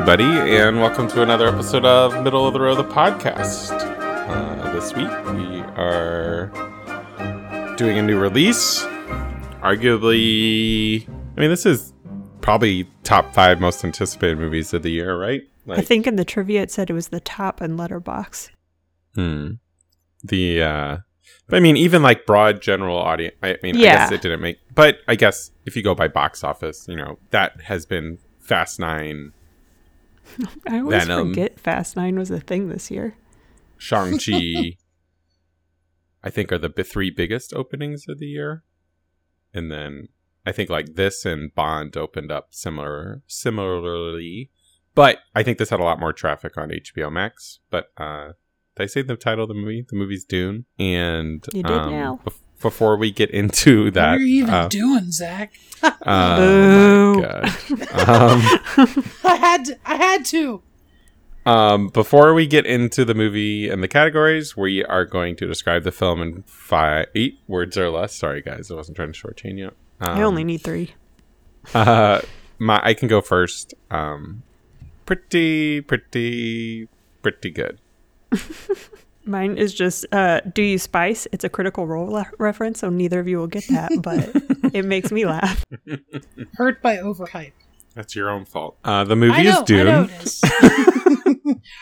[0.00, 3.70] Everybody, and welcome to another episode of Middle of the Road, the podcast.
[4.30, 6.46] Uh, this week we are
[7.76, 8.82] doing a new release.
[9.62, 11.92] Arguably, I mean, this is
[12.40, 15.42] probably top five most anticipated movies of the year, right?
[15.68, 18.48] I think in the trivia it said it was the top in Letterboxd.
[19.14, 19.50] Hmm.
[20.24, 20.96] The uh
[21.46, 23.94] but I mean even like broad general audience I mean I Yeah.
[23.96, 27.18] guess it didn't make but I guess if you go by box office, you know,
[27.32, 29.32] that has been Fast 9,
[30.68, 31.28] I always Venom.
[31.30, 33.16] forget Fast Nine was a thing this year.
[33.78, 34.76] Shang-Chi
[36.22, 38.62] I think are the bi- three biggest openings of the year.
[39.54, 40.08] And then
[40.44, 44.50] I think like this and Bond opened up similar similarly.
[44.94, 47.60] But I think this had a lot more traffic on HBO Max.
[47.70, 48.32] But uh
[48.76, 49.84] did I say the title of the movie?
[49.88, 50.66] The movie's Dune.
[50.78, 52.20] And You did um, now.
[52.24, 55.52] bef- before we get into that, what are you even uh, doing, Zach?
[55.82, 57.44] oh my god.
[58.08, 60.62] Um, I had to, I had to.
[61.46, 65.84] Um, before we get into the movie and the categories, we are going to describe
[65.84, 68.14] the film in five, eight words or less.
[68.14, 69.72] Sorry, guys, I wasn't trying to shortchange you.
[70.00, 70.94] Um, I only need three.
[71.74, 72.20] Uh,
[72.58, 73.74] my I can go first.
[73.90, 74.42] Um,
[75.06, 76.88] pretty, pretty,
[77.22, 77.80] pretty good.
[79.24, 81.26] Mine is just uh, Do You Spice?
[81.32, 84.30] It's a critical role le- reference, so neither of you will get that, but
[84.74, 85.64] it makes me laugh.
[86.54, 87.52] Hurt by overhype.
[87.94, 88.78] That's your own fault.
[88.84, 89.88] Uh, the movie I know, is Dune.
[89.88, 90.40] I know it is.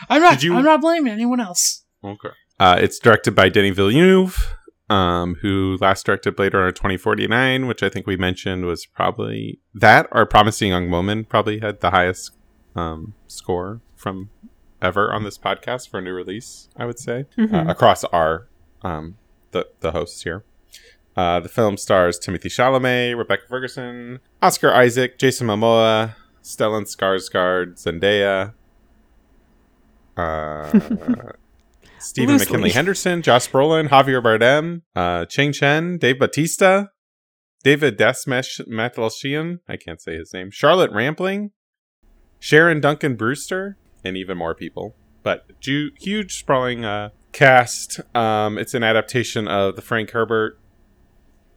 [0.08, 0.34] I'm not.
[0.34, 1.84] Did you- I'm not blaming anyone else.
[2.02, 2.30] Okay.
[2.60, 4.36] Uh, it's directed by Denis Villeneuve,
[4.90, 10.08] um, who last directed Blade Runner 2049, which I think we mentioned was probably that
[10.10, 12.32] or Promising Young Woman probably had the highest
[12.74, 14.30] um, score from
[14.80, 18.48] ever on this podcast for a new release, I would say, uh, across our
[18.82, 19.16] um,
[19.50, 20.44] the, the hosts here.
[21.16, 28.54] Uh, the film stars Timothée Chalamet, Rebecca Ferguson, Oscar Isaac, Jason Momoa, Stellan Skarsgård, Zendaya,
[30.16, 30.70] uh,
[31.98, 32.46] Stephen Loosely.
[32.46, 36.90] McKinley Henderson, Josh Brolin, Javier Bardem, uh, Chang Chen, Dave Bautista,
[37.64, 38.60] David Desmesh
[39.68, 41.50] I can't say his name, Charlotte Rampling,
[42.38, 44.94] Sharon Duncan Brewster, and even more people.
[45.22, 48.00] But ju- huge, sprawling uh, cast.
[48.14, 50.58] Um, it's an adaptation of the Frank Herbert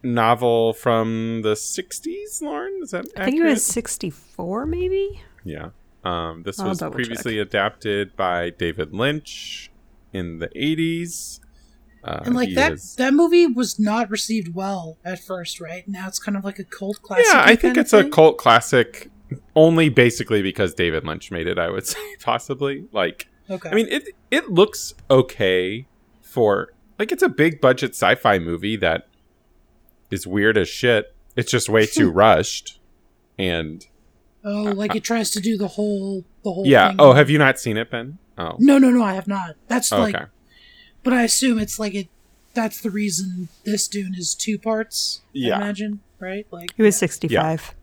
[0.04, 2.80] novel from the 60s, Lauren?
[2.82, 3.20] Is that accurate?
[3.20, 5.22] I think it was 64, maybe?
[5.44, 5.70] Yeah.
[6.04, 9.72] Um, this I'll was double previously adapted by David Lynch
[10.12, 11.40] in the 80s.
[12.04, 15.88] Uh, And like he that, is- that movie was not received well at first, right?
[15.88, 17.28] Now it's kind of like a cult classic.
[17.32, 19.12] yeah, I think kind of it's a cult classic
[19.56, 22.86] only basically because David Lynch made it, I would say, possibly.
[22.92, 23.70] Like, Okay.
[23.70, 25.86] I mean, it it looks okay
[26.22, 29.08] for like it's a big budget sci-fi movie that
[30.10, 31.14] is weird as shit.
[31.36, 32.80] It's just way too rushed,
[33.38, 33.86] and
[34.46, 36.66] oh, like it tries to do the whole, the whole.
[36.66, 36.90] yeah.
[36.90, 36.98] Thing.
[37.00, 38.20] Oh, have you not seen it, Ben?
[38.38, 39.04] Oh, No, no, no.
[39.04, 39.56] I have not.
[39.68, 40.26] That's oh, like, okay.
[41.04, 42.08] but I assume it's like it.
[42.54, 45.22] That's the reason this Dune is two parts.
[45.34, 45.56] Yeah.
[45.56, 46.46] I imagine, right?
[46.52, 47.76] Like It was 65.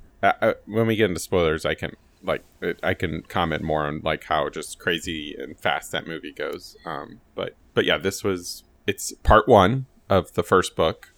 [0.67, 4.25] When we get into spoilers, I can like it, I can comment more on like
[4.25, 6.77] how just crazy and fast that movie goes.
[6.85, 11.13] Um, but but yeah, this was it's part one of the first book.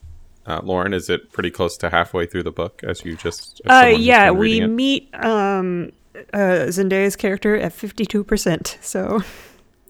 [0.47, 3.61] Uh, Lauren, is it pretty close to halfway through the book as you just?
[3.67, 5.93] as Uh, yeah, we meet um,
[6.33, 9.21] uh, Zendaya's character at 52%, so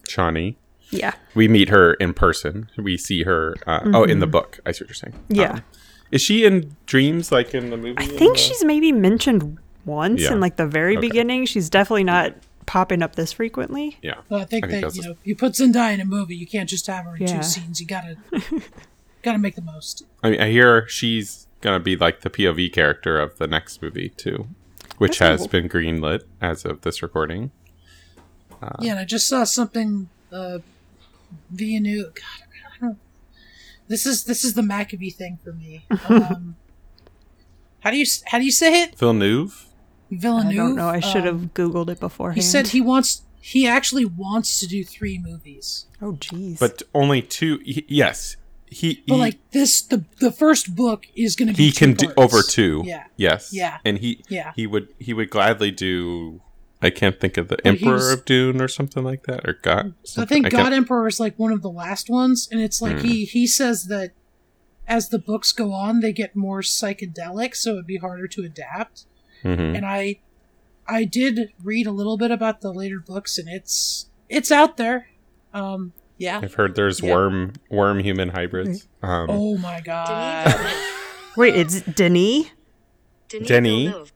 [0.09, 0.57] Chani.
[0.91, 1.13] yeah.
[1.35, 2.69] We meet her in person.
[2.77, 3.55] We see her.
[3.67, 4.59] Uh, Oh, in the book.
[4.67, 5.15] I see what you're saying.
[5.15, 5.35] Mm-hmm.
[5.35, 5.51] Yeah.
[5.53, 5.63] Um,
[6.11, 7.95] is she in dreams like in the movie?
[7.99, 10.33] I think the- she's maybe mentioned once Yeah.
[10.33, 11.09] in like the very Okay.
[11.09, 11.47] beginning.
[11.47, 12.35] She's definitely not
[12.67, 13.97] popping up this frequently.
[14.03, 14.15] Yeah.
[14.29, 16.37] Well, I think I think that that's- you know you put Zendaya in a movie,
[16.37, 17.37] you can't just have her in Yeah.
[17.39, 17.81] two scenes.
[17.81, 18.17] You gotta
[19.23, 20.05] gotta make the most.
[20.23, 24.11] I mean, I hear she's gonna be like the POV character of the next movie
[24.11, 24.47] too,
[24.99, 25.49] which That's has cool.
[25.49, 27.51] been greenlit as of this recording.
[28.63, 30.09] Uh, yeah, and I just saw something.
[30.31, 30.59] Uh,
[31.51, 32.15] Villeneuve.
[32.15, 32.50] God, I don't.
[33.91, 35.85] This is this is the Maccabee thing for me.
[36.09, 36.55] Um,
[37.81, 38.97] how do you how do you say it?
[38.97, 39.67] Villeneuve.
[40.13, 40.53] Villeneuve.
[40.53, 40.89] I don't know.
[40.89, 42.37] I should have Um, Googled it beforehand.
[42.37, 43.23] he said he wants.
[43.41, 45.87] He actually wants to do three movies.
[46.01, 46.59] Oh, jeez.
[46.61, 47.59] but only two.
[47.65, 51.65] He, yes, he But he, like this, the the first book is going to be
[51.67, 52.83] he two can do over two.
[52.87, 53.51] Yeah, Yes.
[53.53, 53.79] Yeah.
[53.85, 54.53] And he Yeah.
[54.55, 56.43] he would he would gladly do.
[56.83, 59.47] I can't think of the Well, he Emperor was- of Dune or something like that
[59.49, 59.95] or God.
[60.05, 62.81] So I think can't- God Emperor is like one of the last ones, and it's
[62.81, 63.07] like Hmm.
[63.07, 64.13] he he says that
[64.89, 69.05] as the books go on, they get more psychedelic, so it'd be harder to adapt.
[69.45, 69.77] Mhm.
[69.77, 70.21] And I
[70.89, 75.09] I did read a little bit about the later books, and it's it's out there.
[75.53, 76.41] Um, yeah.
[76.43, 77.13] I've heard there's Yeah.
[77.15, 78.87] worm worm human hybrids.
[79.03, 80.55] Um, Oh my god,
[81.37, 82.47] Wait, it's Denis?
[83.29, 83.87] Denis Denny.
[83.89, 84.13] Villeneuve.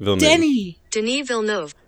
[0.00, 0.20] Villeneuve.
[0.28, 0.78] Denny.
[0.92, 1.74] Denis Villeneuve.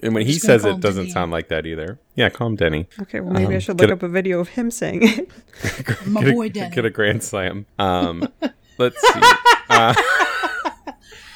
[0.00, 1.12] And when he just gonna says it, doesn't Denny.
[1.12, 1.98] sound like that either.
[2.14, 2.86] Yeah, call him Denny.
[3.02, 6.06] Okay, well maybe I Um, should look a- up a video of him saying it.
[6.06, 6.74] My get a, Denny.
[6.76, 7.66] Get a grand slam.
[7.80, 8.28] Um,
[8.78, 9.20] let's see.
[9.68, 9.92] Uh,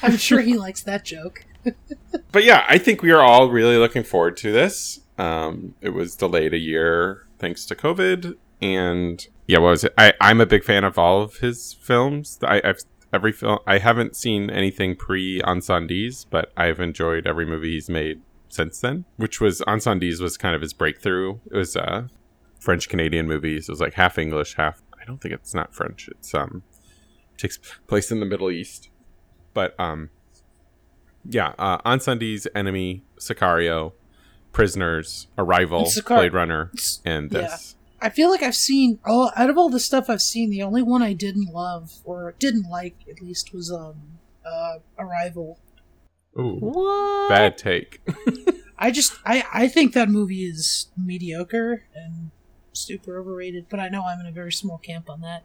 [0.01, 1.45] I'm sure he likes that joke.
[2.31, 5.01] but yeah, I think we are all really looking forward to this.
[5.17, 9.93] Um, it was delayed a year thanks to COVID, and yeah, what was it?
[9.97, 12.39] I, I'm a big fan of all of his films.
[12.41, 12.79] I, I've
[13.13, 13.59] every film.
[13.65, 19.05] I haven't seen anything pre Incendies, but I've enjoyed every movie he's made since then.
[19.17, 21.39] Which was Incendies was kind of his breakthrough.
[21.51, 22.07] It was uh,
[22.59, 23.69] French Canadian movies.
[23.69, 24.81] It was like half English, half.
[24.99, 26.07] I don't think it's not French.
[26.09, 26.63] It's um
[27.37, 27.57] takes
[27.87, 28.89] place in the Middle East,
[29.53, 30.09] but um
[31.25, 33.93] yeah, uh, Incendies, Enemy, Sicario,
[34.51, 36.71] Prisoners, Arrival, Sicar- Blade Runner,
[37.05, 37.57] and yeah.
[38.03, 38.11] This.
[38.11, 40.81] I feel like I've seen all out of all the stuff I've seen, the only
[40.81, 45.59] one I didn't love or didn't like at least was um uh Arrival.
[46.37, 47.29] Ooh, what?
[47.29, 48.01] bad take.
[48.77, 52.31] I just I I think that movie is mediocre and
[52.73, 55.43] super overrated, but I know I'm in a very small camp on that.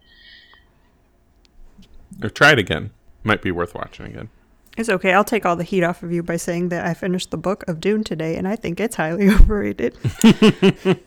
[2.23, 2.91] or try it again.
[3.23, 4.31] Might be worth watching again.
[4.79, 5.13] It's okay.
[5.13, 7.65] I'll take all the heat off of you by saying that I finished the book
[7.67, 9.97] of Dune today, and I think it's highly overrated.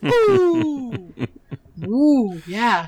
[0.03, 1.13] Ooh,
[1.85, 2.87] Ooh, yeah.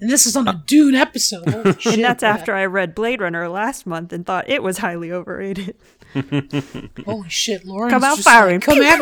[0.00, 1.48] And this is on a Dune episode.
[1.48, 4.78] Holy shit, and that's after I read Blade Runner last month and thought it was
[4.78, 5.76] highly overrated.
[7.06, 7.90] Holy shit, Lauren!
[7.90, 8.56] Come out firing.
[8.56, 9.00] Like, Come Pew, at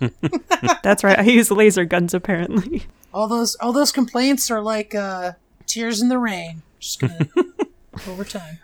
[0.00, 0.10] me.
[0.82, 1.18] That's right.
[1.18, 2.84] I use laser guns apparently.
[3.14, 5.32] All those all those complaints are like uh,
[5.66, 6.62] tears in the rain.
[6.80, 7.28] Just gonna
[8.08, 8.58] over time.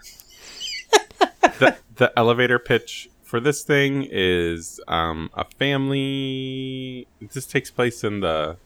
[1.59, 7.07] The the elevator pitch for this thing is um, a family.
[7.33, 8.57] This takes place in the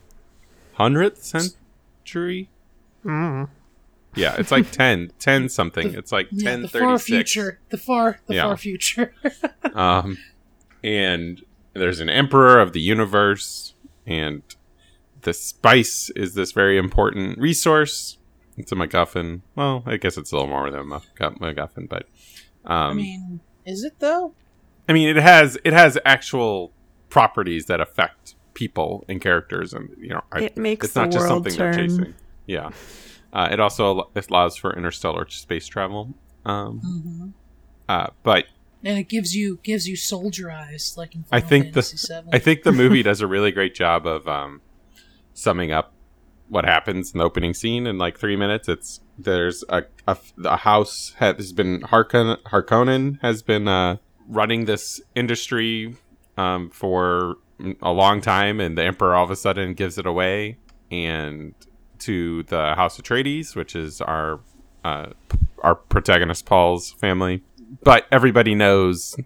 [0.75, 2.49] hundredth century.
[3.05, 3.49] Mm.
[4.15, 5.95] Yeah, it's like 10, 10 something.
[5.95, 7.59] It's like Yeah, ten the thirty far future.
[7.71, 8.45] The far the Yeah.
[8.45, 9.15] far future.
[9.75, 10.19] Um,
[10.85, 11.43] and
[11.73, 13.73] there's an emperor of the universe,
[14.07, 14.43] and
[15.23, 18.19] the spice is this very important resource.
[18.59, 19.41] It's a MacGuffin.
[19.57, 22.07] Well, I guess it's a little more than a Mac- MacGuffin, but
[22.65, 24.35] um, I mean, is it though?
[24.89, 26.73] I mean, it has it has actual
[27.09, 31.11] properties that affect people and characters, and you know, I, It makes it's the not
[31.13, 31.89] just world something they're turn.
[31.89, 32.15] chasing.
[32.47, 32.71] Yeah,
[33.33, 36.15] uh, it also it allows for interstellar space travel.
[36.45, 37.29] Um, hmm
[37.89, 38.47] uh, but
[38.85, 42.15] And it gives you gives you soldier eyes, like in I Final think the- Fantasy
[42.15, 42.29] VII.
[42.33, 44.61] I think the movie does a really great job of um,
[45.35, 45.93] summing up
[46.49, 48.69] what happens in the opening scene in like three minutes.
[48.69, 53.97] It's there's a a, a house has been Harkon Harkonnen has been uh,
[54.29, 55.97] running this industry
[56.37, 57.37] um, for
[57.81, 60.57] a long time, and the Emperor all of a sudden gives it away
[60.91, 61.55] and
[62.01, 64.41] to the House of Atreides, which is our
[64.85, 65.11] uh,
[65.63, 67.43] our protagonist Paul's family.
[67.83, 69.17] But everybody knows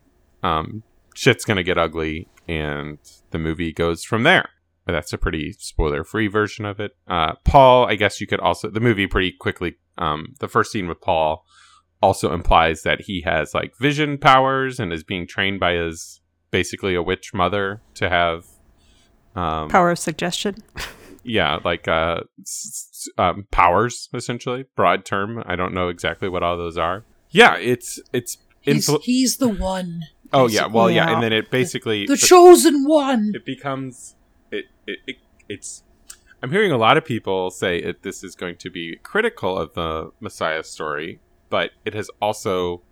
[0.42, 0.82] um,
[1.14, 2.99] shit's gonna get ugly, and
[3.30, 4.50] the movie goes from there.
[4.87, 6.93] But that's a pretty spoiler-free version of it.
[7.09, 9.75] Uh, Paul, I guess you could also the movie pretty quickly.
[9.99, 11.45] Um, the first scene with Paul
[12.00, 16.21] also implies that he has like vision powers and is being trained by his
[16.52, 18.45] basically a witch mother to have
[19.35, 20.57] um, Power of suggestion.
[21.28, 26.45] yeah like uh s- s- um, powers essentially broad term i don't know exactly what
[26.45, 30.02] all those are yeah it's it's he's, influ- he's the one.
[30.33, 31.14] oh yeah well yeah Yeah.
[31.14, 33.33] and then it basically The chosen one.
[33.35, 34.14] it becomes
[34.56, 35.16] it, it, it
[35.48, 35.84] it's
[36.42, 39.72] i'm hearing a lot of people say it this is going to be critical of
[39.75, 41.20] the messiah story
[41.50, 42.82] but it has also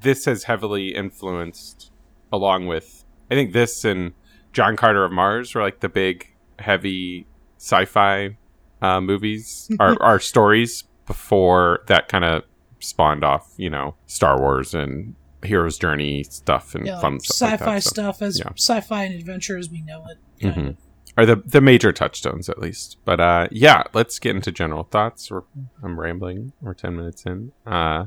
[0.00, 1.90] this has heavily influenced
[2.32, 4.12] along with i think this and
[4.52, 7.26] john carter of mars were like the big heavy
[7.58, 8.36] sci-fi
[8.82, 12.42] uh, movies are, are stories before that kind of
[12.80, 15.14] spawned off you know star wars and
[15.44, 18.50] hero's journey stuff and Yeah, fun like stuff like sci-fi that, so- stuff as yeah.
[18.56, 20.18] sci-fi and adventure as we know it.
[20.54, 20.76] kind
[21.16, 22.96] Are the the major touchstones at least.
[23.04, 25.30] But uh yeah, let's get into general thoughts.
[25.30, 25.42] We're,
[25.82, 26.52] I'm rambling.
[26.60, 27.52] We're ten minutes in.
[27.66, 28.06] Uh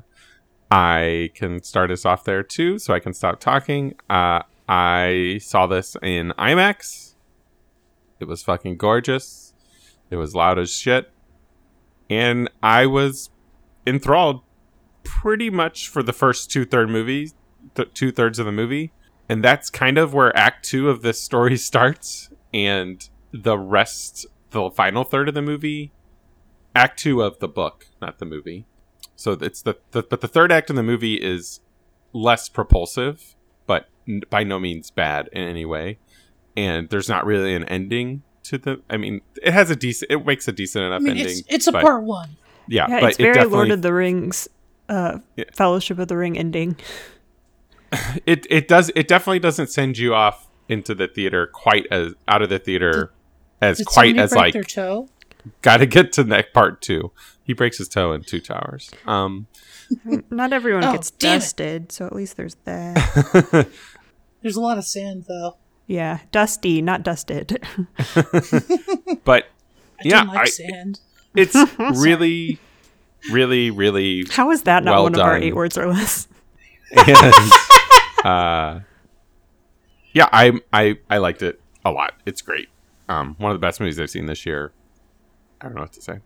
[0.71, 3.95] I can start us off there too, so I can stop talking.
[4.09, 7.13] Uh I saw this in IMAX.
[8.19, 9.53] It was fucking gorgeous.
[10.09, 11.11] It was loud as shit.
[12.09, 13.29] And I was
[13.85, 14.41] enthralled
[15.03, 17.31] pretty much for the first two third movie,
[17.75, 18.91] th- two thirds of the movie,
[19.29, 24.71] and that's kind of where Act Two of this story starts, and the rest, the
[24.71, 25.91] final third of the movie,
[26.73, 28.65] Act Two of the book, not the movie.
[29.17, 31.59] So it's the, the but the third act of the movie is
[32.13, 33.35] less propulsive,
[33.67, 35.99] but n- by no means bad in any way,
[36.57, 38.81] and there's not really an ending to the.
[38.89, 40.11] I mean, it has a decent.
[40.11, 41.25] It makes a decent enough I mean, ending.
[41.39, 42.37] it's it's a but- part one.
[42.67, 44.47] Yeah, Yeah, but it's very definitely Lord of the Rings,
[44.89, 45.43] uh, Yeah.
[45.53, 46.77] Fellowship of the Ring ending.
[48.25, 52.41] it it does it definitely doesn't send you off into the theater quite as out
[52.41, 53.11] of the theater
[53.61, 55.07] as Did quite somebody as like their toe?
[55.61, 57.11] got to get to next part two.
[57.43, 58.89] He breaks his toe in two towers.
[59.05, 59.47] Um,
[60.31, 61.39] Not everyone Oh, gets damn it.
[61.41, 63.67] dusted, so at least there's that.
[64.41, 65.57] There's a lot of sand though.
[65.87, 67.63] yeah, dusty, not dusted.
[69.23, 70.99] but I Yeah, don't like I- sand.
[71.35, 71.55] it's
[71.99, 72.59] really,
[73.31, 76.27] really, really, How is that not Well one of our eight words or less?
[77.07, 77.51] and
[78.23, 78.79] uh,
[80.15, 82.13] yeah, I I I liked it a lot.
[82.25, 82.69] It's great.
[83.07, 84.71] Um, one of the best movies I've seen this year.
[85.61, 86.19] I don't know what to say.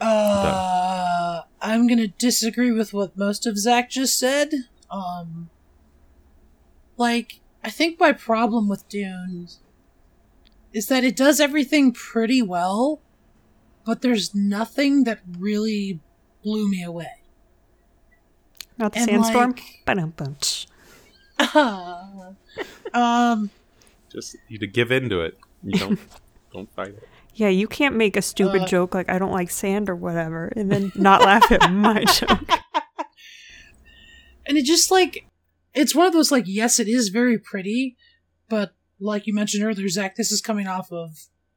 [0.00, 4.52] Uh, I'm gonna disagree with what most of Zach just said.
[4.90, 5.50] Um,
[6.96, 9.48] like I think my problem with Dune
[10.72, 13.00] is that it does everything pretty well,
[13.84, 16.00] but there's nothing that really
[16.42, 17.22] blew me away.
[18.78, 19.50] Not the And, sandstorm.
[19.52, 20.36] like- Ba-dum-bum.
[22.94, 23.50] um,
[24.10, 25.38] Just you to give into it.
[25.62, 25.98] You don't
[26.52, 27.08] don't fight it.
[27.34, 30.52] Yeah, you can't make a stupid Uh, joke like I don't like sand or whatever,
[30.56, 32.48] and then not laugh at my joke.
[34.46, 35.26] and it just like
[35.74, 37.96] it's one of those like yes it is very pretty
[38.48, 41.10] but like you mentioned earlier zach this is coming off of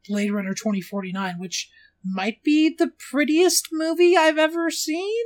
[0.07, 1.69] blade runner 2049 which
[2.03, 5.23] might be the prettiest movie i've ever seen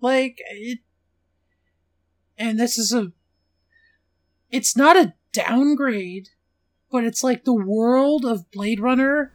[0.00, 0.80] like it
[2.36, 3.12] and this is a
[4.54, 6.28] it's not a downgrade
[6.90, 9.32] but it's like the world of blade runner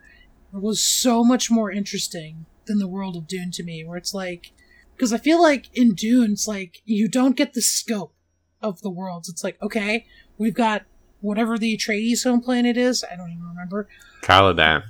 [0.52, 4.54] was so much more interesting than the world of dune to me where it's like
[5.00, 8.14] because I feel like in Dune, it's like you don't get the scope
[8.62, 9.30] of the worlds.
[9.30, 10.06] It's like, okay,
[10.38, 10.84] we've got
[11.22, 13.06] whatever the Atreides home planet is.
[13.10, 13.88] I don't even remember.
[14.22, 14.84] Caladan.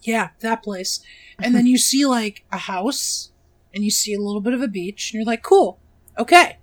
[0.00, 1.00] Yeah, that place.
[1.38, 3.32] And then you see like a house
[3.74, 5.78] and you see a little bit of a beach and you're like, cool,
[6.18, 6.56] okay.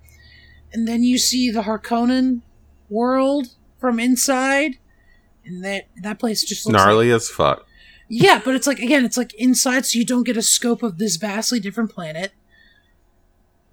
[0.73, 2.41] And then you see the Harkonnen
[2.89, 4.77] world from inside
[5.45, 7.67] and that that place just looks like Gnarly as fuck.
[8.09, 10.97] yeah, but it's like again, it's like inside, so you don't get a scope of
[10.97, 12.31] this vastly different planet.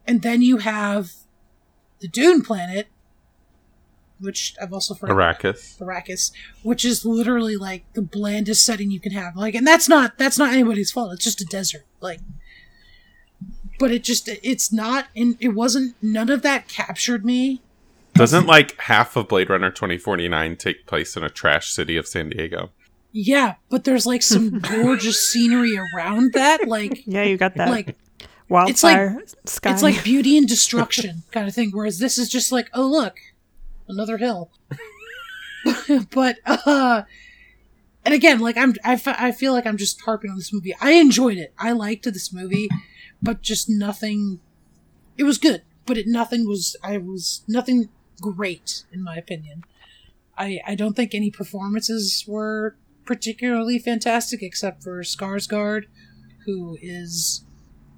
[0.06, 1.12] And then you have
[2.00, 2.88] the Dune planet,
[4.18, 5.16] which I've also forgotten.
[5.16, 5.78] Arrakis.
[5.78, 9.36] Arrakis, which is literally like the blandest setting you can have.
[9.36, 11.12] Like, and that's not that's not anybody's fault.
[11.12, 11.86] It's just a desert.
[12.00, 12.20] Like,
[13.80, 15.96] but it just it's not, and it wasn't.
[16.00, 17.62] None of that captured me.
[18.14, 22.28] Doesn't like half of Blade Runner 2049 take place in a trash city of San
[22.28, 22.70] Diego?
[23.12, 26.68] Yeah, but there's like some gorgeous scenery around that.
[26.68, 27.96] Like, Yeah, you got that like
[28.48, 29.72] wildfire sky.
[29.72, 31.70] It's like beauty and destruction kind of thing.
[31.72, 33.16] Whereas this is just like, oh look,
[33.88, 34.50] another hill.
[36.10, 37.02] but uh,
[38.04, 40.74] and again, like I'm, I, I feel like I'm just harping on this movie.
[40.80, 41.52] I enjoyed it.
[41.58, 42.68] I liked this movie,
[43.22, 44.40] but just nothing.
[45.16, 46.76] It was good, but it nothing was.
[46.82, 47.88] I was nothing
[48.20, 49.64] great in my opinion.
[50.36, 55.84] I I don't think any performances were particularly fantastic, except for Skarsgård,
[56.46, 57.42] who is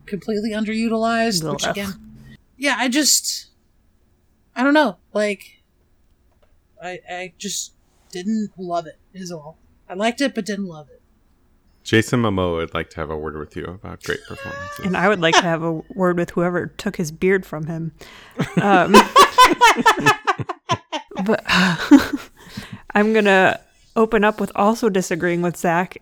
[0.07, 1.50] completely underutilized.
[1.50, 1.71] Which F.
[1.71, 3.50] again, yeah, I just,
[4.57, 5.62] I don't know, like,
[6.83, 7.75] I I just
[8.11, 8.99] didn't love it.
[9.12, 9.59] Is all.
[9.88, 11.02] I liked it, but didn't love it.
[11.85, 14.85] Jason Momoa would like to have a word with you about great performances.
[14.85, 17.93] and I would like to have a word with whoever took his beard from him.
[18.61, 18.93] Um,
[21.25, 21.43] but
[22.95, 23.61] I'm gonna
[23.97, 25.99] open up with also disagreeing with Zach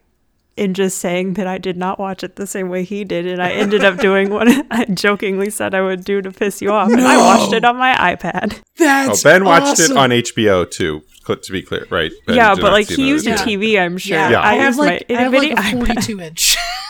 [0.57, 3.42] in just saying that I did not watch it the same way he did, and
[3.42, 6.90] I ended up doing what I jokingly said I would do to piss you off,
[6.90, 8.59] and I watched it on my iPad.
[8.80, 11.02] oh, That's Ben watched it on HBO too.
[11.26, 12.11] To be clear, right?
[12.26, 13.61] Ben yeah, but like see he used a HBO.
[13.61, 14.16] TV, I'm sure.
[14.16, 14.40] Yeah, Yeah.
[14.40, 15.87] I, I have used like my I have like a bitty iPad.
[15.87, 16.57] 42 inch.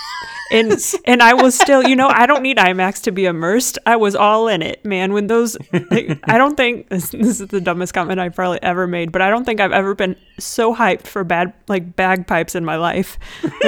[0.51, 0.73] and
[1.05, 3.79] and I was still, you know, I don't need IMAX to be immersed.
[3.87, 5.13] I was all in it, man.
[5.13, 5.57] When those,
[5.91, 9.23] like, I don't think this, this is the dumbest comment I've probably ever made, but
[9.23, 13.19] I don't think I've ever been so hyped for bad like bagpipes in my life.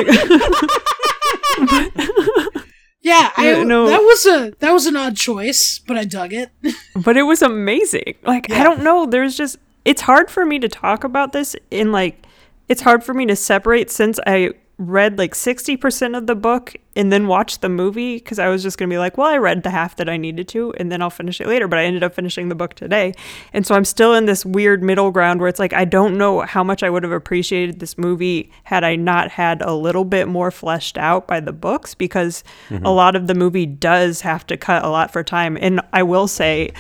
[3.05, 3.89] Yeah, I Yeah, no.
[3.89, 6.51] that was a that was an odd choice, but I dug it.
[6.95, 8.15] but it was amazing.
[8.25, 11.91] Like I don't know, there's just it's hard for me to talk about this in
[11.91, 12.25] like
[12.69, 17.13] it's hard for me to separate since I read like 60% of the book and
[17.13, 19.63] then watched the movie because I was just going to be like, well, I read
[19.63, 22.03] the half that I needed to and then I'll finish it later, but I ended
[22.03, 23.13] up finishing the book today.
[23.53, 26.41] And so I'm still in this weird middle ground where it's like I don't know
[26.41, 30.27] how much I would have appreciated this movie had I not had a little bit
[30.27, 32.85] more fleshed out by the books because mm-hmm.
[32.85, 35.57] a lot of the movie does have to cut a lot for time.
[35.61, 36.73] And I will say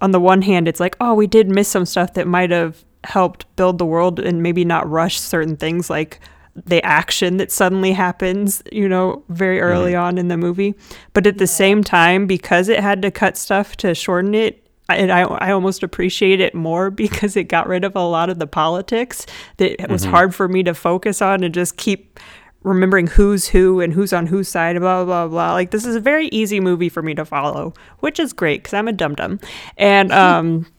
[0.00, 2.84] on the one hand, it's like, oh, we did miss some stuff that might have
[3.04, 6.20] helped build the world and maybe not rush certain things like
[6.64, 10.74] the action that suddenly happens, you know, very early on in the movie.
[11.12, 14.96] But at the same time, because it had to cut stuff to shorten it, I-
[14.96, 18.38] and I, I almost appreciate it more because it got rid of a lot of
[18.38, 19.26] the politics
[19.58, 22.18] that it was hard for me to focus on and just keep
[22.62, 25.52] remembering who's who and who's on whose side, blah, blah, blah.
[25.52, 28.74] Like, this is a very easy movie for me to follow, which is great because
[28.74, 29.38] I'm a dum dum.
[29.76, 30.66] And, um,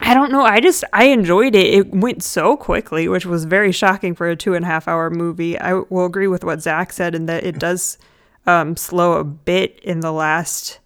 [0.00, 0.42] I don't know.
[0.42, 1.66] I just I enjoyed it.
[1.74, 5.10] It went so quickly, which was very shocking for a two and a half hour
[5.10, 5.58] movie.
[5.58, 7.98] I will agree with what Zach said in that it does
[8.46, 10.78] um, slow a bit in the last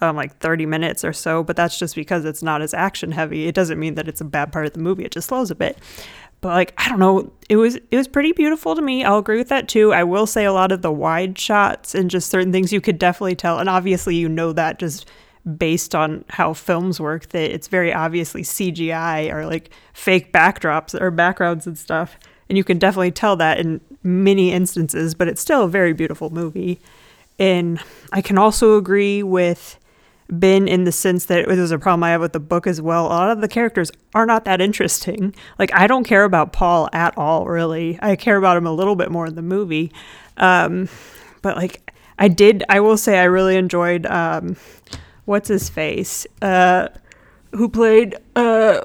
[0.00, 3.46] um, like 30 minutes or so, but that's just because it's not as action heavy.
[3.46, 5.04] It doesn't mean that it's a bad part of the movie.
[5.04, 5.78] It just slows a bit.
[6.40, 9.04] But like I don't know, it was it was pretty beautiful to me.
[9.04, 9.92] I'll agree with that too.
[9.92, 12.98] I will say a lot of the wide shots and just certain things you could
[12.98, 15.08] definitely tell, and obviously you know that just
[15.56, 21.10] based on how films work that it's very obviously CGI or like fake backdrops or
[21.10, 22.16] backgrounds and stuff.
[22.48, 26.30] And you can definitely tell that in many instances, but it's still a very beautiful
[26.30, 26.80] movie.
[27.38, 27.80] And
[28.12, 29.78] I can also agree with
[30.28, 32.80] Ben in the sense that it was a problem I have with the book as
[32.80, 33.06] well.
[33.06, 35.34] A lot of the characters are not that interesting.
[35.58, 37.98] Like I don't care about Paul at all, really.
[38.00, 39.92] I care about him a little bit more in the movie.
[40.36, 40.88] Um,
[41.42, 44.56] but like I did, I will say I really enjoyed um,
[45.32, 46.88] what's his face, uh,
[47.52, 48.82] who played uh,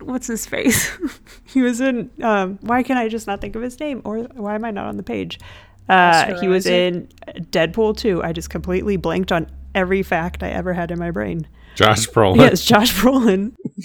[0.00, 0.96] what's his face?
[1.44, 2.08] he was in.
[2.22, 4.86] Um, why can I just not think of his name, or why am I not
[4.86, 5.40] on the page?
[5.88, 7.10] Uh, Oscar he was Isaac?
[7.26, 8.22] in Deadpool 2.
[8.22, 11.48] I just completely blanked on every fact I ever had in my brain.
[11.74, 12.36] Josh Brolin.
[12.36, 13.54] Yes, Josh Brolin.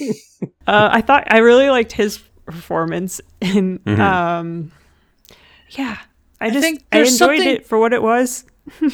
[0.66, 4.70] uh, I thought I really liked his performance, and um,
[5.70, 5.98] yeah,
[6.40, 8.44] I just I, think there's enjoyed something- it for what it was.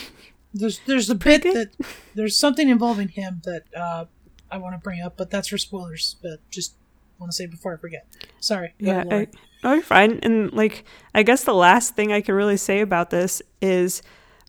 [0.59, 1.71] There's there's a bit that
[2.15, 4.07] there's something involving him that uh,
[4.51, 6.17] I want to bring up, but that's for spoilers.
[6.23, 6.75] But just
[7.19, 8.07] want to say before I forget.
[8.41, 8.75] Sorry.
[8.79, 9.29] Yeah, I,
[9.65, 10.21] oh, you're fine.
[10.23, 14.03] And like, I guess the last thing I can really say about this is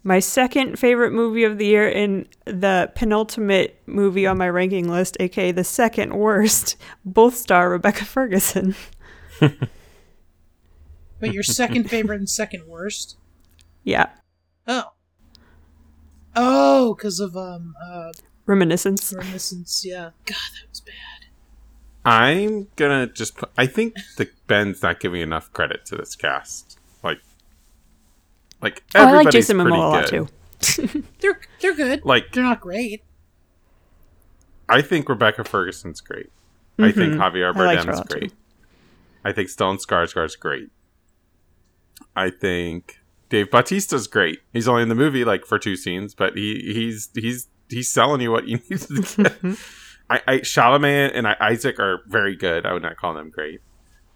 [0.03, 5.17] my second favorite movie of the year and the penultimate movie on my ranking list,
[5.19, 6.75] aka the second worst.
[7.05, 8.75] Both star Rebecca Ferguson.
[9.39, 9.59] but
[11.21, 13.17] your second favorite and second worst.
[13.83, 14.09] Yeah,
[14.69, 14.83] Oh.
[16.35, 18.11] Oh, because of um uh
[18.45, 19.13] Reminiscence.
[19.13, 19.83] reminiscence.
[19.85, 20.11] Yeah.
[20.25, 20.95] God, that was bad.
[22.05, 23.49] I'm gonna just put.
[23.57, 26.79] I think the Ben's not giving enough credit to this cast.
[27.03, 27.19] Like,
[28.61, 30.29] like Oh, I like Jason pretty Momoa a lot good.
[30.81, 31.03] too.
[31.19, 32.03] They're they're good.
[32.05, 33.03] Like, They're not great.
[34.67, 36.29] I think Rebecca Ferguson's great.
[36.77, 37.59] I think Javier Mm-hmm.
[37.59, 38.19] I liked her a Bardem's lot, too.
[38.19, 38.33] great.
[39.25, 40.69] I think Stellan Skarsgård's great.
[42.15, 44.39] I think Dave Bautista's great.
[44.53, 48.21] He's only in the movie like for two scenes, but he he's he's he's selling
[48.21, 49.07] you what you need to get.
[49.41, 49.53] Mm-hmm.
[50.09, 52.65] I, I Chalamet and I, Isaac are very good.
[52.65, 53.61] I would not call them great.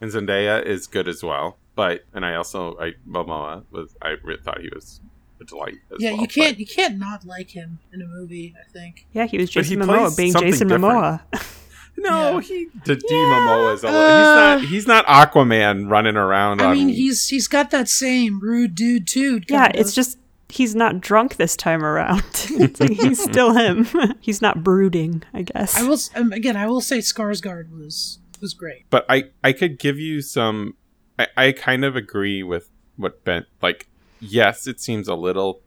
[0.02, 1.58] And Zendaya is good as well.
[1.76, 5.00] But and I also I Momoa was I re- thought he was
[5.40, 5.76] a delight.
[5.92, 8.54] As Yeah, well, you can't but- you can't not like him in a movie.
[8.60, 9.06] I think.
[9.14, 10.84] Yeah, he was But he Jason plays Momoa being Jason different.
[10.84, 11.22] Momoa.
[11.98, 12.42] No, Yeah.
[12.42, 16.62] he the D Momoa is a, Uh, he's not he's not Aquaman running around.
[16.62, 19.42] I on, mean, he's he's got that same rude dude too.
[19.48, 20.18] yeah, kind it's just
[20.50, 22.24] he's not drunk this time around.
[22.80, 23.88] like he's still him.
[24.20, 25.76] he's not brooding, I guess.
[25.78, 26.58] I will um, again.
[26.58, 28.86] I will say Skarsgård was was great.
[28.90, 30.76] but I I could give you some.
[31.18, 33.88] I, I kind of agree with what Ben like.
[34.20, 35.62] Yes, it seems a little.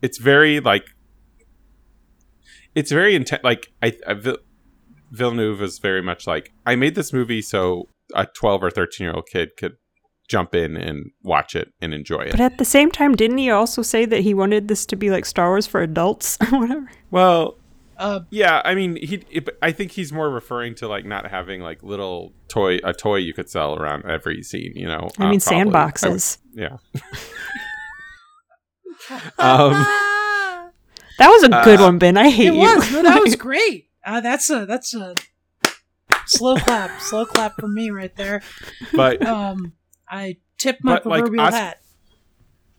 [0.00, 0.86] It's very like.
[2.74, 3.42] It's very intense.
[3.44, 4.38] Like I, I Vil-
[5.12, 9.14] Villeneuve is very much like I made this movie so a twelve or thirteen year
[9.14, 9.76] old kid could
[10.28, 12.30] jump in and watch it and enjoy it.
[12.30, 15.10] But at the same time, didn't he also say that he wanted this to be
[15.10, 16.90] like Star Wars for adults or whatever?
[17.10, 17.58] well,
[17.98, 19.22] Uh, Yeah, I mean, he.
[19.30, 23.16] It, I think he's more referring to like not having like little toy a toy
[23.16, 24.72] you could sell around every scene.
[24.74, 25.60] You know, I uh, mean, probably.
[25.60, 26.38] I would- sandboxes.
[26.54, 26.76] yeah.
[29.38, 29.72] um,
[31.18, 32.16] That was a good Uh, one, Ben.
[32.16, 32.60] I hate it you.
[32.60, 32.90] was.
[32.92, 33.88] No, that was great.
[34.04, 35.14] Uh, that's a that's a
[36.26, 37.00] slow clap.
[37.00, 38.42] Slow clap for me right there.
[38.92, 39.72] but Um,
[40.10, 41.78] I tip my But, like, proverbial Os- hat.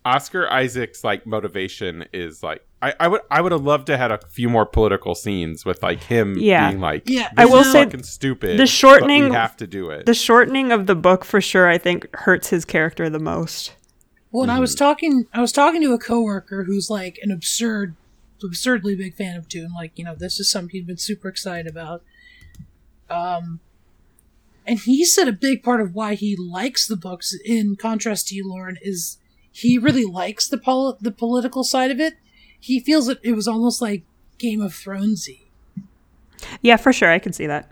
[0.05, 4.12] Oscar Isaac's like motivation is like I, I would I would have loved to had
[4.12, 6.67] a few more political scenes with like him Yeah.
[6.69, 9.55] being like Yeah, this I will is say fucking stupid the but shortening- we have
[9.57, 13.09] to do it The shortening of the book for sure, I think, hurts his character
[13.09, 13.75] the most.
[14.31, 14.62] Well, and I Mm-hmm.
[14.62, 15.25] was talking.
[15.33, 17.95] I was talking to a coworker who's like an absurd,
[18.43, 19.73] absurdly big fan of Dune.
[19.73, 22.03] Like, you know, this is something he's been super excited about.
[23.10, 23.60] Um,
[24.65, 28.36] and he said a big part of why he likes the books, in contrast to
[28.36, 29.17] you, Lauren, is
[29.51, 32.15] he really likes the pol- the political side of it.
[32.60, 34.03] He feels that it was almost like
[34.38, 35.41] Game of Thronesy.
[36.62, 37.69] Yeah, for sure, I can see that.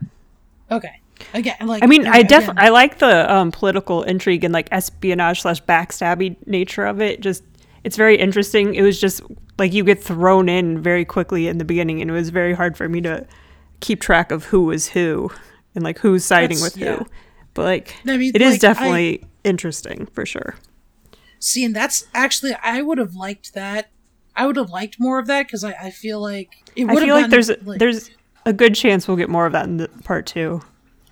[0.69, 1.01] Okay,
[1.33, 5.41] Again, like I mean, I definitely I like the um, political intrigue and like espionage
[5.41, 7.21] slash backstabby nature of it.
[7.21, 7.43] Just
[7.83, 8.75] it's very interesting.
[8.75, 9.21] It was just
[9.57, 12.77] like you get thrown in very quickly in the beginning, and it was very hard
[12.77, 13.25] for me to
[13.79, 15.31] keep track of who was who
[15.75, 16.95] and like who's siding That's- with yeah.
[16.97, 17.05] who.
[17.53, 20.55] But like, I mean, it is like, I- definitely interesting for sure.
[21.39, 23.89] See, and that's actually I would have liked that.
[24.35, 27.03] I would have liked more of that because I, I feel like it I would
[27.03, 28.11] feel have like there's a, there's
[28.45, 30.61] a good chance we'll get more of that in the part two.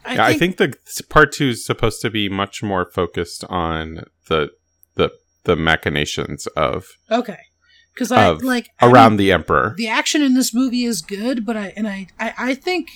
[0.05, 3.43] I yeah, think, I think the part two is supposed to be much more focused
[3.49, 4.51] on the
[4.95, 5.11] the
[5.49, 7.39] the machinations of okay
[7.93, 9.73] because I of like I around mean, the emperor.
[9.77, 12.87] the action in this movie is good, but I and I I, I think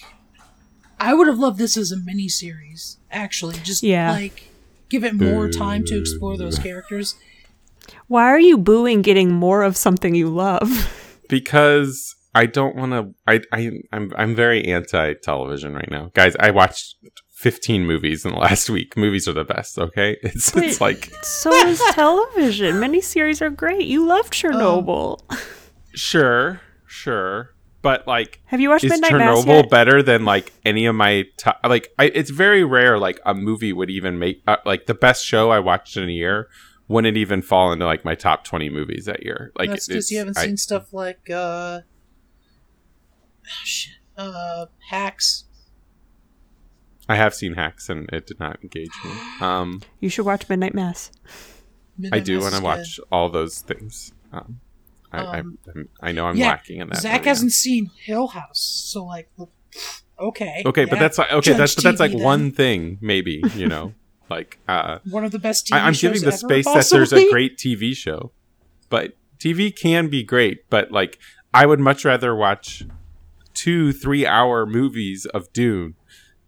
[1.00, 2.98] I would have loved this as a mini series.
[3.12, 4.12] Actually, just Yeah.
[4.12, 4.50] like
[4.90, 7.16] give it more time to explore those characters.
[8.08, 10.70] Why are you booing getting more of something you love?
[11.30, 13.14] because I don't want to.
[13.28, 16.36] I I I'm I'm very anti television right now, guys.
[16.40, 16.96] I watched
[17.44, 18.96] 15 movies in the last week.
[18.98, 19.78] Movies are the best.
[19.78, 22.78] Okay, it's it's like so is television.
[22.78, 23.86] Miniseries are great.
[23.86, 25.20] You loved Chernobyl.
[25.94, 28.42] sure, sure, but like.
[28.46, 29.70] Have you watched Is Midnight Mass Chernobyl yet?
[29.70, 31.60] better than like any of my top?
[31.68, 32.98] Like, I, it's very rare.
[32.98, 36.12] Like a movie would even make uh, like the best show I watched in a
[36.12, 36.48] year
[36.90, 39.52] wouldn't even fall into like my top twenty movies that year.
[39.58, 45.46] Like, That's it's- because you haven't I- seen stuff like uh, oh, shit, uh, hacks.
[47.14, 49.12] I have seen Hacks and it did not engage me.
[49.42, 51.12] Um, You should watch Midnight Mass.
[52.12, 54.12] I do Mass want to is watch all those things.
[54.32, 54.60] Um,
[55.12, 55.58] I, Um,
[56.02, 56.96] I, I'm, know I'm yeah, lacking in good.
[56.96, 57.02] that.
[57.02, 57.30] Zach area.
[57.30, 59.30] hasn't seen Hill House, so like,
[60.20, 61.52] okay, Okay, but that's like okay.
[61.52, 62.22] Judge That's but that's like then.
[62.24, 63.94] one thing, maybe you know,
[64.30, 66.90] like uh, one of the best TV I, I'm shows giving the ever, space that
[66.90, 68.32] there's a great TV show,
[68.90, 70.68] but TV can be great.
[70.70, 71.20] But like,
[71.54, 72.84] I would much rather watch
[73.54, 75.94] two three hour movies of Dune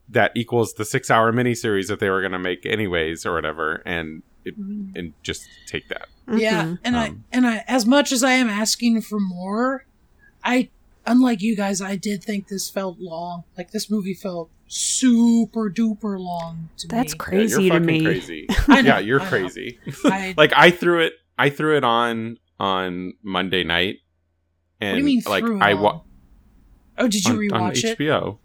[0.10, 3.82] that equals the six hour miniseries that they were going to make anyways or whatever,
[3.86, 6.08] and it, and just take that.
[6.32, 6.80] Yeah, Mhm.
[6.84, 9.86] and I Um, and I as much as I am asking for more,
[10.44, 10.70] I
[11.08, 13.44] unlike you guys, I did think this felt long.
[13.58, 17.18] Like this movie felt super duper long to That's me.
[17.18, 18.04] crazy yeah, you're to fucking me.
[18.04, 18.48] crazy.
[18.70, 19.80] Yeah, you're I crazy.
[20.06, 23.98] I, like I threw it I threw it on on Monday night
[24.82, 25.82] and what do you mean like through it I all?
[25.84, 26.02] wa-
[26.98, 27.98] Oh, did you on, on rewatch it?
[28.00, 28.38] HBO.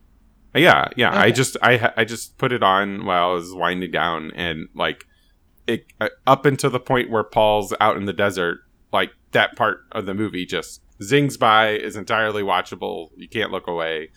[0.54, 1.16] Yeah, yeah.
[1.16, 5.06] I just I I just put it on while I was winding down and like
[5.66, 8.60] it uh, up until the point where Paul's out in the desert,
[8.92, 13.10] like that part of the movie just zings by is entirely watchable.
[13.16, 14.10] You can't look away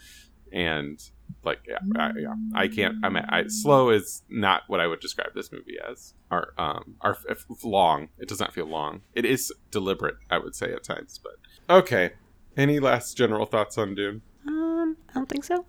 [0.51, 0.99] and
[1.43, 2.95] like yeah, I, yeah, I can't.
[3.03, 6.13] I'm I, slow is not what I would describe this movie as.
[6.31, 7.17] Or um, or
[7.63, 8.09] long.
[8.17, 9.01] It does not feel long.
[9.13, 11.19] It is deliberate, I would say at times.
[11.21, 11.33] But
[11.73, 12.13] okay.
[12.55, 14.21] Any last general thoughts on Dune?
[14.47, 15.65] Um, I don't think so.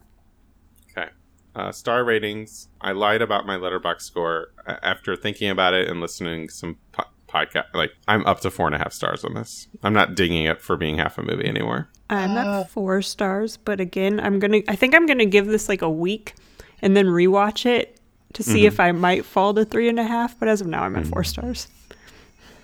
[1.57, 1.69] Okay.
[1.69, 2.69] Uh, star ratings.
[2.81, 6.77] I lied about my Letterboxd score uh, after thinking about it and listening to some
[6.93, 7.67] po- podcast.
[7.75, 9.69] Like I'm up to four and a half stars on this.
[9.83, 11.89] I'm not dinging it for being half a movie anymore.
[12.11, 14.61] I'm Uh, at four stars, but again, I'm gonna.
[14.69, 16.35] I think I'm gonna give this like a week,
[16.83, 17.99] and then rewatch it
[18.35, 18.67] to see Mm-hmm.
[18.67, 20.39] if I might fall to three and a half.
[20.39, 21.69] But as of now, I'm at four stars.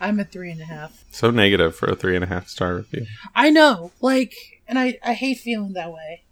[0.00, 1.05] I'm at three and a half.
[1.11, 3.07] So negative for a three and a half star review.
[3.35, 4.35] I know, like,
[4.66, 6.29] and I I hate feeling that way or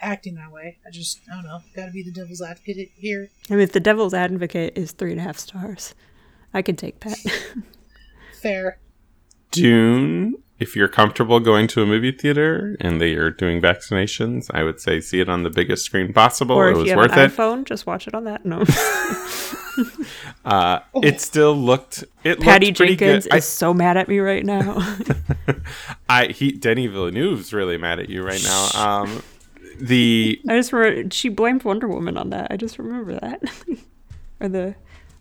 [0.00, 0.78] acting that way.
[0.86, 1.60] I just I don't know.
[1.76, 3.30] Got to be the devil's advocate here.
[3.50, 5.94] I mean, if the Devil's Advocate is three and a half stars,
[6.54, 7.18] I can take that.
[8.42, 8.78] Fair.
[9.50, 10.34] Dune.
[10.60, 14.80] If you're comfortable going to a movie theater and they are doing vaccinations, I would
[14.80, 16.56] say see it on the biggest screen possible.
[16.56, 17.32] or it if was you have worth an it.
[17.32, 18.44] iPhone, just watch it on that.
[18.44, 18.64] No,
[20.44, 22.02] Uh, It still looked.
[22.24, 23.34] It Patty looked pretty Jenkins good.
[23.34, 24.96] I- is so mad at me right now.
[26.08, 28.68] I he Denny Villeneuve's really mad at you right now.
[28.74, 29.22] Um,
[29.80, 32.48] the I just remember she blamed Wonder Woman on that.
[32.50, 33.42] I just remember that,
[34.40, 34.74] or the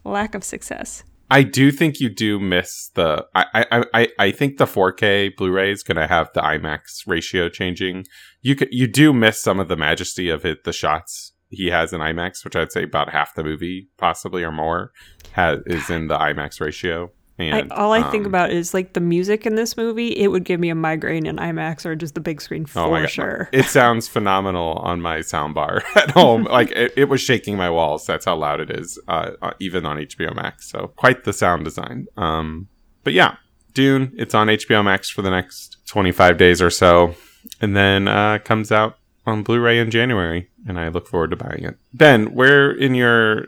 [0.04, 1.04] lack of success.
[1.30, 3.26] I do think you do miss the.
[3.36, 7.50] I I I, I think the 4K Blu-ray is going to have the IMAX ratio
[7.50, 8.06] changing.
[8.42, 10.64] You could you do miss some of the majesty of it.
[10.64, 14.52] The shots he has in IMAX, which I'd say about half the movie, possibly or
[14.52, 14.92] more,
[15.34, 17.12] has is in the IMAX ratio.
[17.40, 20.10] And I, all I think um, about is like the music in this movie.
[20.18, 23.02] It would give me a migraine in IMAX or just the big screen Oh for
[23.02, 23.10] God.
[23.10, 23.50] sure.
[23.52, 26.44] It sounds phenomenal on my soundbar at home.
[26.52, 28.06] like it, it was shaking my walls.
[28.08, 30.70] That's how loud it is, uh, uh, even on HBO Max.
[30.70, 32.08] So quite the sound design.
[32.18, 32.70] Um,
[33.04, 33.36] but yeah,
[33.74, 34.14] Dune.
[34.18, 37.14] It's on HBO Max for the next 25 days or so,
[37.62, 38.98] and then uh, comes out
[39.28, 40.50] on Blu-ray in January.
[40.68, 41.78] And I look forward to buying it.
[41.94, 43.46] Ben, where in your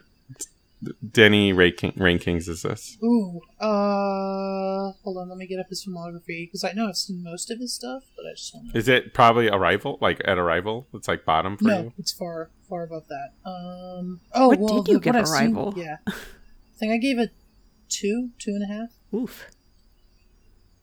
[1.11, 2.97] Denny ranking, rankings is this?
[3.03, 7.21] Ooh, uh, hold on, let me get up his filmography because I know I've seen
[7.21, 8.77] most of his stuff, but I just want to.
[8.77, 9.97] Is it probably Arrival?
[9.99, 10.87] Like at Arrival?
[10.93, 11.93] It's like bottom for No, you?
[11.97, 13.33] it's far, far above that.
[13.49, 15.73] Um, oh, What well, did you the- give what seen- Arrival?
[15.75, 16.13] yeah, I
[16.79, 17.31] think I gave it
[17.89, 18.89] two, two and a half.
[19.13, 19.47] Oof.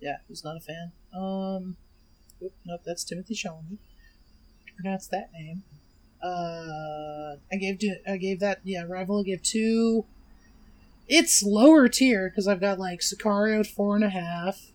[0.01, 0.93] Yeah, was not a fan.
[1.15, 1.77] Um,
[2.43, 3.79] oop, nope, that's Timothée Chalamet.
[4.77, 5.63] Pronounce that name.
[6.27, 9.21] Uh, I gave I gave that yeah rival.
[9.21, 10.05] I gave two.
[11.09, 14.73] It's lower tier because I've got like Sicario at four and a half,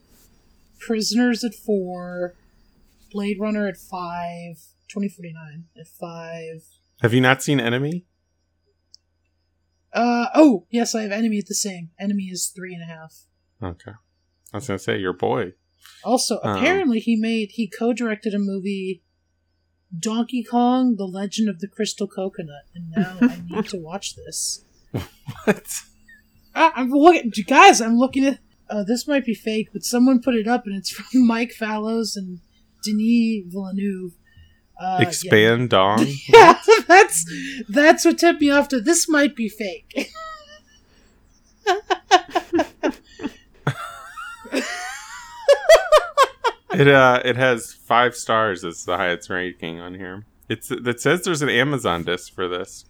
[0.79, 2.35] Prisoners at four,
[3.11, 4.55] Blade Runner at five,
[4.87, 6.63] 2049 at five.
[7.01, 8.05] Have you not seen Enemy?
[9.93, 11.89] Uh oh yes, I have Enemy at the same.
[11.99, 13.25] Enemy is three and a half.
[13.61, 13.91] Okay.
[14.53, 15.53] I was gonna say your boy.
[16.03, 19.03] Also, Um, apparently he made he co-directed a movie
[19.97, 24.63] Donkey Kong: The Legend of the Crystal Coconut, and now I need to watch this.
[25.43, 25.65] What?
[26.53, 27.81] Ah, I'm looking, guys.
[27.81, 28.39] I'm looking at.
[28.69, 32.15] Uh, this might be fake, but someone put it up, and it's from Mike Fallows
[32.15, 32.39] and
[32.83, 34.13] Denis Villeneuve.
[34.79, 35.07] Uh, yeah.
[35.07, 36.07] Expand Dong?
[36.27, 37.25] Yeah, that's
[37.69, 40.11] that's what tipped me off to this might be fake.
[46.73, 50.25] It uh it has five stars as the highest ranking on here.
[50.49, 52.85] It's it says there's an Amazon disc for this.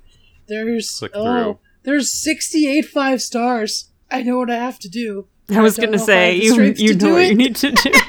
[0.48, 1.60] There's Click oh, through.
[1.84, 3.90] there's 68 five stars.
[4.10, 5.28] I know what I have to do.
[5.50, 7.14] I was don't gonna know if I say have you strength you to know do
[7.14, 7.92] what you need to do.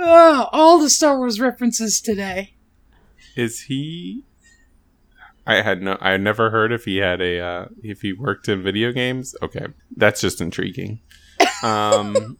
[0.00, 2.54] Oh, all the Star Wars references today.
[3.36, 4.24] Is he
[5.46, 8.62] I had no I never heard if he had a uh if he worked in
[8.62, 9.34] video games.
[9.42, 9.66] Okay.
[9.96, 11.00] That's just intriguing.
[11.62, 12.38] Um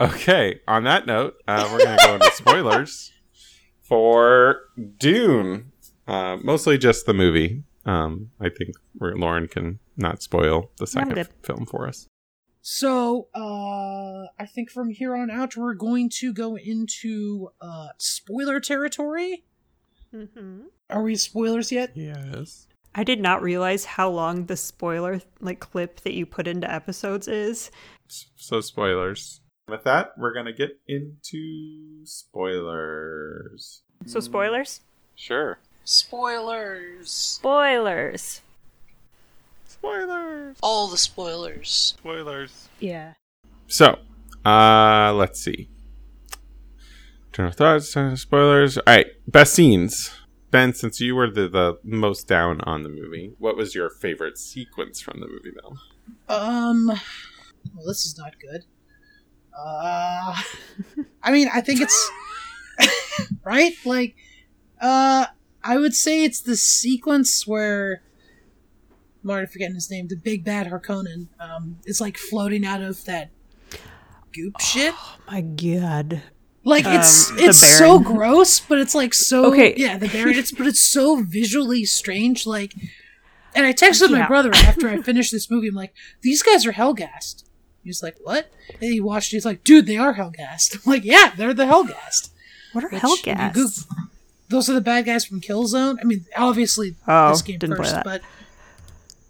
[0.00, 3.12] Okay, on that note, uh, we're gonna go into spoilers
[3.82, 4.60] for
[4.98, 5.72] Dune.
[6.06, 7.64] Uh, mostly just the movie.
[7.84, 11.28] Um, I think where Lauren can not spoil the second good.
[11.42, 12.08] film for us.
[12.60, 18.58] So, uh, I think from here on out, we're going to go into uh, spoiler
[18.58, 19.44] territory.
[20.12, 20.62] Mm-hmm.
[20.90, 21.92] Are we spoilers yet?
[21.94, 22.66] Yes.
[22.94, 27.28] I did not realize how long the spoiler like clip that you put into episodes
[27.28, 27.70] is.
[28.08, 29.40] So spoilers.
[29.68, 33.82] With that, we're gonna get into spoilers.
[34.06, 34.82] So spoilers?
[35.16, 35.58] Sure.
[35.82, 37.10] Spoilers.
[37.10, 38.42] Spoilers.
[39.66, 40.56] Spoilers.
[40.62, 41.68] All the spoilers.
[41.68, 42.68] Spoilers.
[42.78, 43.14] Yeah.
[43.66, 43.98] So,
[44.44, 45.68] uh, let's see.
[47.32, 48.78] Turn of thoughts, uh, spoilers.
[48.78, 50.12] All right, best scenes.
[50.52, 54.38] Ben, since you were the, the most down on the movie, what was your favorite
[54.38, 55.76] sequence from the movie, though?
[56.32, 58.64] Um, well, this is not good.
[59.58, 60.36] Uh,
[61.22, 62.10] I mean, I think it's
[63.44, 63.72] right.
[63.84, 64.14] Like,
[64.80, 65.26] uh,
[65.64, 68.02] I would say it's the sequence where
[69.24, 70.08] I'm already forgetting his name.
[70.08, 71.28] The big bad Harkonnen.
[71.40, 73.30] Um, is like floating out of that
[74.32, 74.94] goop shit.
[74.96, 76.22] Oh my god.
[76.62, 79.74] Like it's Um, the it's so gross, but it's like so Okay.
[79.76, 80.34] yeah, the Baron.
[80.36, 82.44] It's but it's so visually strange.
[82.46, 82.74] Like,
[83.54, 85.68] and I texted my brother after I finished this movie.
[85.68, 87.44] I'm like, these guys are Helghast.
[87.86, 88.50] He's like, what?
[88.80, 89.30] And he watched.
[89.32, 90.74] He's like, dude, they are Helghast.
[90.86, 92.30] I'm like, yeah, they're the Helghast.
[92.72, 93.56] What are Which, Helghast?
[93.56, 93.68] you
[94.48, 95.96] Those are the bad guys from Killzone.
[96.00, 98.04] I mean, obviously Oh, this game didn't play first, that.
[98.04, 98.20] but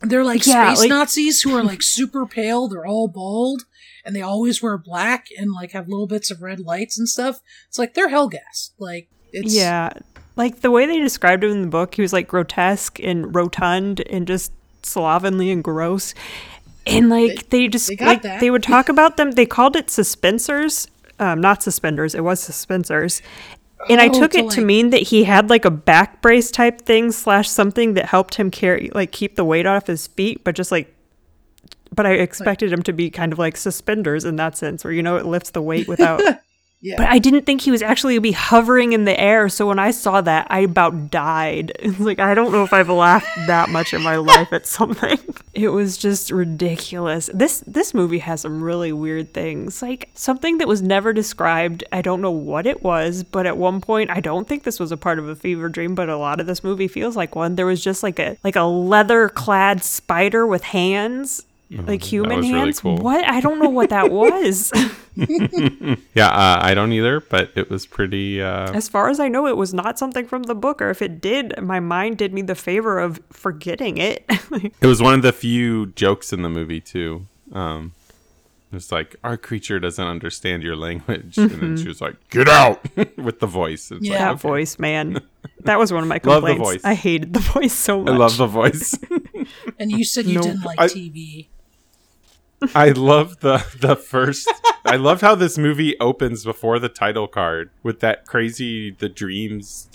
[0.01, 2.69] they're like Yeah, space like- Nazis who are like super pale.
[2.69, 3.62] They're all bald,
[4.05, 7.40] and they always wear black and like have little bits of red lights and stuff.
[7.69, 8.71] It's like they're Helghast.
[8.79, 9.90] Like it's Yeah.
[10.37, 14.01] Like the way they described him in the book, he was like grotesque and rotund
[14.11, 16.12] and just slovenly and gross.
[16.87, 18.40] And like they, just they like that.
[18.40, 19.33] they would talk about them.
[19.33, 22.14] They called it suspensors, um, not suspenders.
[22.14, 23.22] It was suspensors.
[23.88, 26.51] And I Oh, took to, it to mean that he had like a back brace
[26.51, 30.44] type thing slash something that helped him carry like keep the weight off his feet,
[30.44, 30.92] but just like.
[31.94, 35.03] But I expected him to be kind of like suspenders in that sense, where you
[35.03, 36.20] know it lifts the weight without
[36.80, 36.96] yeah.
[36.98, 39.48] but I didn't think he was actually gonna be hovering in the air.
[39.48, 41.72] So when I saw that, I about died.
[41.86, 45.18] It's like I don't know if I've laughed that much in my life at something.
[45.56, 47.30] It was just ridiculous.
[47.32, 49.80] This this movie has some really weird things.
[49.80, 51.82] Like something that was never described.
[51.90, 54.92] I don't know what it was, but at one point I don't think this was
[54.92, 57.56] a part of a fever dream, but a lot of this movie feels like one.
[57.56, 61.45] There was just like a like a leather clad spider with hands.
[61.70, 62.81] Like human was really hands.
[62.81, 62.96] cool.
[62.98, 63.24] What?
[63.29, 64.72] I don't know what that was.
[66.14, 68.40] Yeah, uh, I don't either, but it was pretty.
[68.40, 71.02] Uh, As far as I know, it was not something from the book, or if
[71.02, 74.24] it did, my mind did me the favor of forgetting it.
[74.81, 77.26] it was one of the few jokes in the movie too.
[77.52, 77.92] Um,
[78.72, 82.85] It's like our creature doesn't understand your language, and then she was like, "Get out!"
[83.16, 83.90] with the voice.
[83.90, 84.12] It's Yeah.
[84.12, 84.48] like, that okay.
[84.48, 85.20] voice, man.
[85.64, 86.83] That was one of my Love the complaints.
[86.83, 86.85] voice.
[86.85, 88.12] I hated the voice so much.
[88.12, 88.98] I love the voice.
[89.79, 91.46] And you said you No, didn't like I- TV.
[92.75, 94.53] I love the the first.
[94.85, 99.88] I love how this movie opens before the title card with that crazy the dreams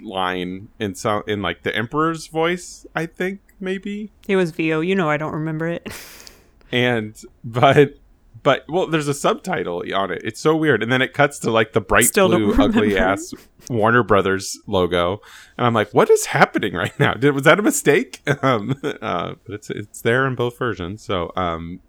[0.00, 2.86] line in so in like the emperor's voice.
[2.94, 4.80] I think maybe It was VO.
[4.80, 5.88] You know I don't remember it.
[6.72, 7.94] and but
[8.42, 10.22] but well, there's a subtitle on it.
[10.24, 13.32] It's so weird, and then it cuts to like the bright Still blue, ugly ass
[13.68, 15.20] Warner Brothers logo,
[15.56, 17.14] and I'm like, what is happening right now?
[17.14, 18.20] Did was that a mistake?
[18.42, 21.02] Um, uh, but it's it's there in both versions.
[21.04, 21.80] So, um,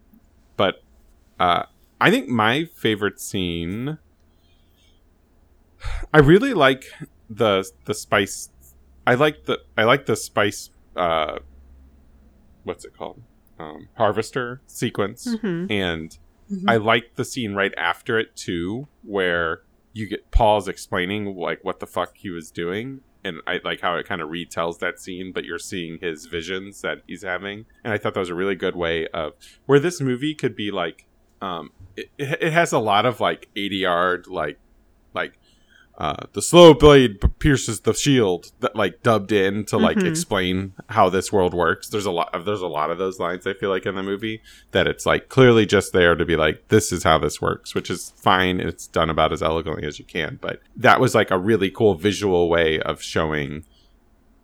[0.57, 0.83] but
[1.39, 1.63] uh,
[1.99, 3.97] I think my favorite scene.
[6.13, 6.85] I really like
[7.29, 8.49] the the spice.
[9.05, 10.69] I like the I like the spice.
[10.95, 11.39] Uh,
[12.63, 13.21] what's it called?
[13.59, 15.69] Um, harvester sequence Mhm.
[15.71, 16.17] and
[16.53, 16.63] Mhm.
[16.69, 19.61] I like the scene right after it too, where
[19.93, 23.95] you get Paul's explaining like what the fuck he was doing, and I like how
[23.95, 27.93] it kind of retells that scene, but you're seeing his visions that he's having, and
[27.93, 29.33] I thought that was a really good way of
[29.65, 31.05] where this movie could be like,
[31.41, 34.57] um, it, it has a lot of like ADR like.
[35.95, 40.07] Uh, the slow blade p- pierces the shield that like dubbed in to like Mhm.
[40.09, 41.87] explain how this world works.
[41.87, 44.01] There's a lot of there's a lot of those lines i feel like in the
[44.01, 47.75] movie that it's like clearly just there to be like this is how this works
[47.75, 51.29] which is fine it's done about as elegantly as you can but that was like
[51.29, 53.63] a really cool visual way of showing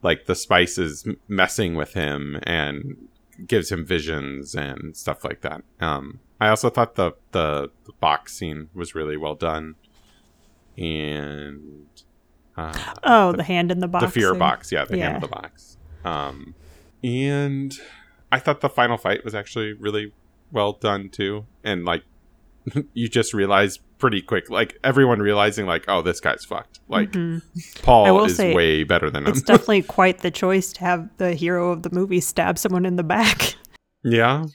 [0.04, 3.08] like the spices messing with him and
[3.48, 5.62] gives him visions and stuff like that.
[5.82, 9.76] Um i also thought the the, the box scene was really well done
[10.80, 11.86] and
[12.58, 14.06] uh, Oh, the, hand in the box.
[14.06, 16.56] the fear box yeah the hand in the box um
[17.04, 17.74] and
[18.32, 20.14] i thought the final fight was actually really
[20.52, 22.04] well done too and like
[22.94, 27.42] you just realize pretty quick like everyone realizing like oh this guy's fucked like Mhm.
[27.82, 31.34] Paul is say, way better than him It's definitely quite the choice to have the
[31.34, 33.56] hero of the movie stab someone in the back.
[34.04, 34.46] yeah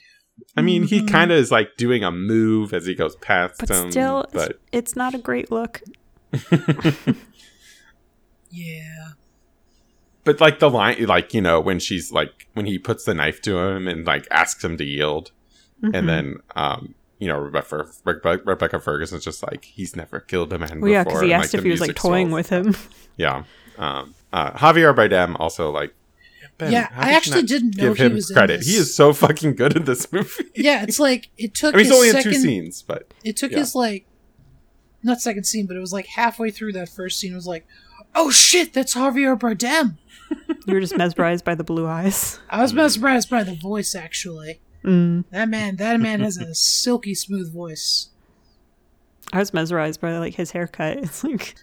[0.57, 1.07] i mean he Mhm.
[1.11, 4.33] kind of is like doing a move as he goes past But him still, it's,
[4.33, 5.81] but it's not a great look.
[8.51, 9.09] Yeah.
[10.23, 13.41] but like the line like you know when she's like when he puts the knife
[13.41, 15.31] to him and like asks him to yield
[15.83, 15.91] Mhm.
[15.93, 20.59] and then um you know rebecca rebecca, rebecca ferguson's just like he's never killed a
[20.59, 22.47] man well, yeah, before because he and, asked like, if he was like toying with
[22.49, 22.75] him.
[23.17, 23.43] yeah
[23.77, 25.93] um uh javier bardem also like
[26.57, 29.11] Ben, Yeah, I actually didn't know give he him was in credit he is so
[29.11, 32.23] fucking good in this movie Yeah, it's like it took i mean he's only in
[32.23, 33.57] two scenes but it took Yeah.
[33.59, 34.05] his like
[35.05, 37.65] not second scene, but it was like halfway through that first scene it was like,
[38.13, 39.97] Oh shit, that's Javier Bardem.
[40.65, 42.39] You were just mesmerized by the blue eyes.
[42.49, 44.59] I was mesmerized by the voice actually.
[44.83, 45.25] Mm.
[45.31, 48.09] That man that man has a silky smooth voice.
[49.33, 50.97] I was mesmerized by like his haircut.
[50.97, 51.55] It's like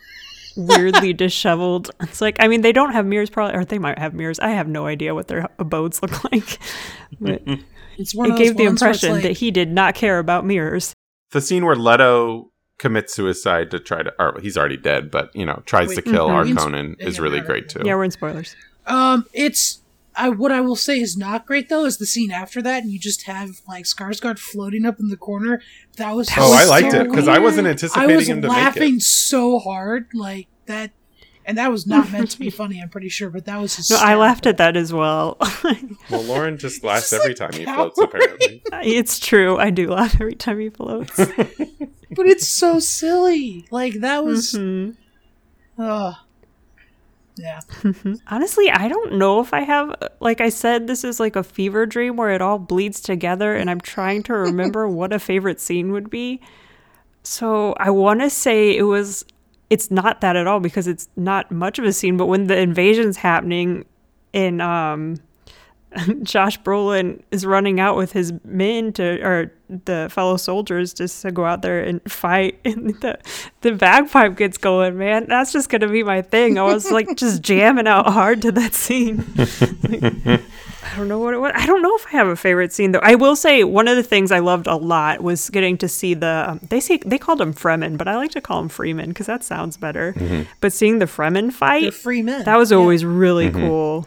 [0.57, 1.91] weirdly disheveled.
[2.01, 4.39] It's like I mean they don't have mirrors probably or they might have mirrors.
[4.39, 6.59] I have no idea what their abodes look like.
[7.21, 7.43] But
[7.99, 10.19] It's one it gave the ones where it's impression like, that he did not care
[10.19, 10.93] about mirrors.
[11.31, 15.47] the scene where leto commits suicide to try to or he's already dead but you
[15.47, 16.53] know tries Wait, to kill mhm.
[16.55, 18.57] harkonnen Yeah, is yeah, really yeah, great too Yeah, we're in spoilers.
[18.87, 19.79] Um, it's
[20.15, 22.93] I what I will say is not great though is the scene after that, and
[22.93, 25.63] you just have like Skarsgård floating up in the corner.
[25.97, 28.49] That was Oh, so I liked it because I wasn't anticipating I was him to
[28.49, 29.03] laughing make it.
[29.05, 30.91] so hard like that,
[31.45, 32.81] and that was not meant to be funny.
[32.81, 33.97] I'm pretty sure, but that was No.
[33.99, 35.37] I laughed at that as well.
[36.11, 37.99] Well, Lauren just laughs Just every like time he floats.
[37.99, 39.57] Apparently, it's true.
[39.59, 41.17] I do laugh every time he floats.
[41.17, 43.67] but it's so silly.
[43.71, 46.15] Like that was, uh,
[47.37, 47.61] yeah.
[48.29, 51.87] Honestly, I don't know if I have like I said this is like a fever
[51.87, 55.93] dream where it all bleeds together and I'm trying to remember what a favorite scene
[55.93, 56.41] would be.
[57.25, 59.25] So, I want to say it was
[59.73, 62.59] it's not that at all because it's not much of a scene, but when the
[62.59, 63.87] invasion's happening
[64.35, 65.17] and um
[66.23, 71.31] Josh Brolin is running out with his men to, or the fellow soldiers just to
[71.33, 73.19] go out there and fight, and the
[73.63, 74.99] the bagpipe gets going.
[74.99, 76.59] Man, that's just gonna be my thing.
[76.59, 79.25] I was like just jamming out hard to that scene.
[80.93, 81.53] Like, I don't know what it was.
[81.55, 83.01] I don't know if I have a favorite scene though.
[83.03, 86.15] I will say one of the things I loved a lot was getting to see
[86.15, 86.45] the.
[86.49, 89.27] Um, they say they called him Fremen, but I like to call him Freeman because
[89.27, 90.15] that sounds better.
[90.61, 92.45] But seeing the Fremen They're fight, free men.
[92.45, 92.77] that was Yeah.
[92.79, 94.07] always really cool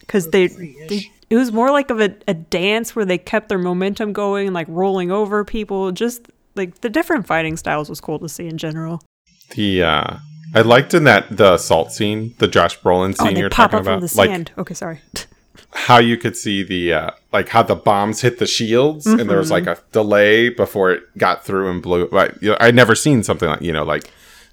[0.00, 3.58] because they, they it was more like of a, a dance where they kept their
[3.58, 8.28] momentum going like rolling over people just like the different fighting styles was cool to
[8.28, 9.02] see in general
[9.56, 10.16] the uh,
[10.54, 13.80] I liked in that the assault scene, the Josh Brolin oh scene they you're talking
[13.80, 15.00] about, from the like sand okay sorry
[15.74, 19.38] how you could see the uh, like how the bombs hit the shields and there
[19.38, 22.08] was like a delay before it got through and blew.
[22.12, 24.10] Like, you know, I'd never seen something like you know like.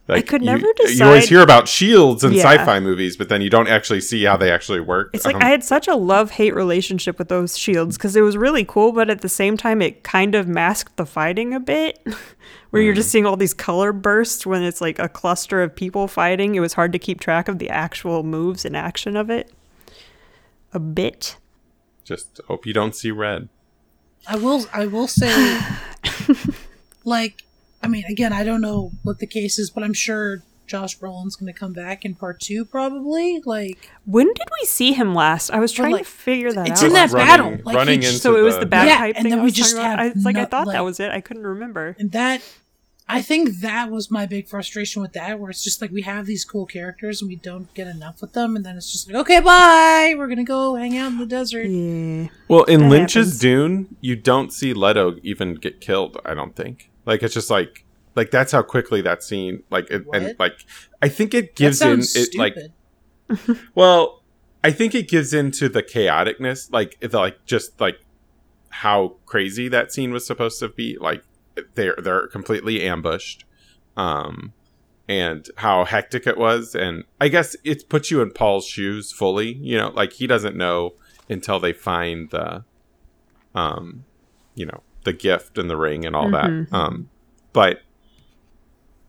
[0.07, 2.41] Like could never you- never You always hear about shields in Yeah.
[2.41, 5.11] sci-fi movies, but then you don't actually see how they actually work.
[5.13, 8.22] It's like Um, I had such a love hate relationship with those shields because it
[8.22, 11.59] was really cool, but at the same time, it kind of masked the fighting a
[11.61, 11.99] bit.
[12.72, 13.11] Where you're just Mm.
[13.11, 16.55] seeing all these color bursts when it's like a cluster of people fighting.
[16.55, 19.51] It was hard to keep track of the actual moves and action of it.
[20.74, 21.38] A bit.
[22.03, 23.49] just hope you don't see red.
[24.28, 24.65] I will.
[24.74, 25.59] I will say,
[27.03, 27.43] like,
[27.82, 31.36] I mean, again, I don't know what the case is, but I'm sure Josh Brolin's
[31.36, 33.41] going to come back in part two, probably.
[33.45, 35.49] Like, When did we see him last?
[35.51, 36.88] I was trying like, to figure that it's out.
[36.88, 37.65] in that Running- battle.
[37.65, 39.39] Like, running he into just- so it was the- the bagpipe Yeah, and thing then
[39.39, 39.99] I we just talking about.
[39.99, 41.11] I, have it's like I thought like- that was it.
[41.11, 41.95] I couldn't remember.
[41.99, 42.41] and that,
[43.08, 46.26] I think that was my big frustration with that, where it's just like we have
[46.26, 49.18] these cool characters and we don't get enough with them, and then it's just like,
[49.22, 51.66] okay, bye, we're gonna go hang out in the desert.
[51.66, 52.28] Yeah.
[52.47, 53.39] Well, in That Lynch's happens.
[53.39, 56.20] Dune, you don't see Leto even get killed.
[56.24, 56.89] I don't think.
[57.06, 57.84] Like it's just like
[58.16, 60.66] like that's how quickly that scene like it, and like
[61.02, 62.56] I think it gives in it sounds like
[63.76, 64.22] well,
[64.64, 67.99] I think it gives into the chaoticness, like it's like just like
[68.70, 70.97] how crazy that scene was supposed to be.
[70.99, 71.24] Like
[71.76, 73.45] they're they're completely ambushed,
[73.97, 74.54] um,
[75.08, 76.76] and how hectic it was.
[76.76, 79.54] And I guess it puts you in Paul's shoes fully.
[79.54, 80.93] You know, like he doesn't know
[81.30, 82.64] until they find the,
[83.56, 84.06] um,
[84.56, 86.70] you know, the gift and the ring and all Mhm.
[86.70, 86.76] that.
[86.76, 87.10] Um,
[87.54, 87.82] but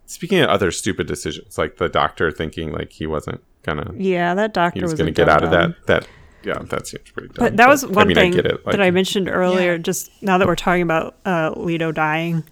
[0.07, 4.53] speaking of other stupid decisions, like the doctor thinking like he wasn't gonna Yeah, that
[4.55, 5.87] doctor he was, was gonna get out of that.
[5.87, 6.09] That
[6.45, 7.47] yeah, that seems pretty dumb.
[7.47, 8.65] But that was I one mean, thing I get it.
[8.67, 9.73] Like, that I mentioned earlier.
[9.73, 9.79] Yeah.
[9.79, 12.45] Just now that we're talking about uh, Leto dying,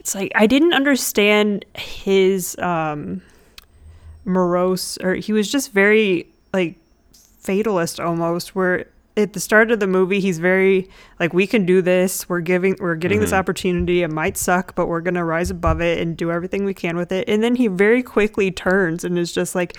[0.00, 3.22] it's like I didn't understand his um,
[4.24, 6.76] morose, or he was just very like
[7.40, 8.54] fatalist almost.
[8.54, 8.86] Where
[9.16, 10.88] at the start of the movie, he's very
[11.18, 12.28] like, "We can do this.
[12.28, 13.38] We're giving, we're getting this Mhm.
[13.38, 14.02] opportunity.
[14.02, 17.12] It might suck, but we're gonna rise above it and do everything we can with
[17.12, 19.76] it." And then he very quickly turns and is just like.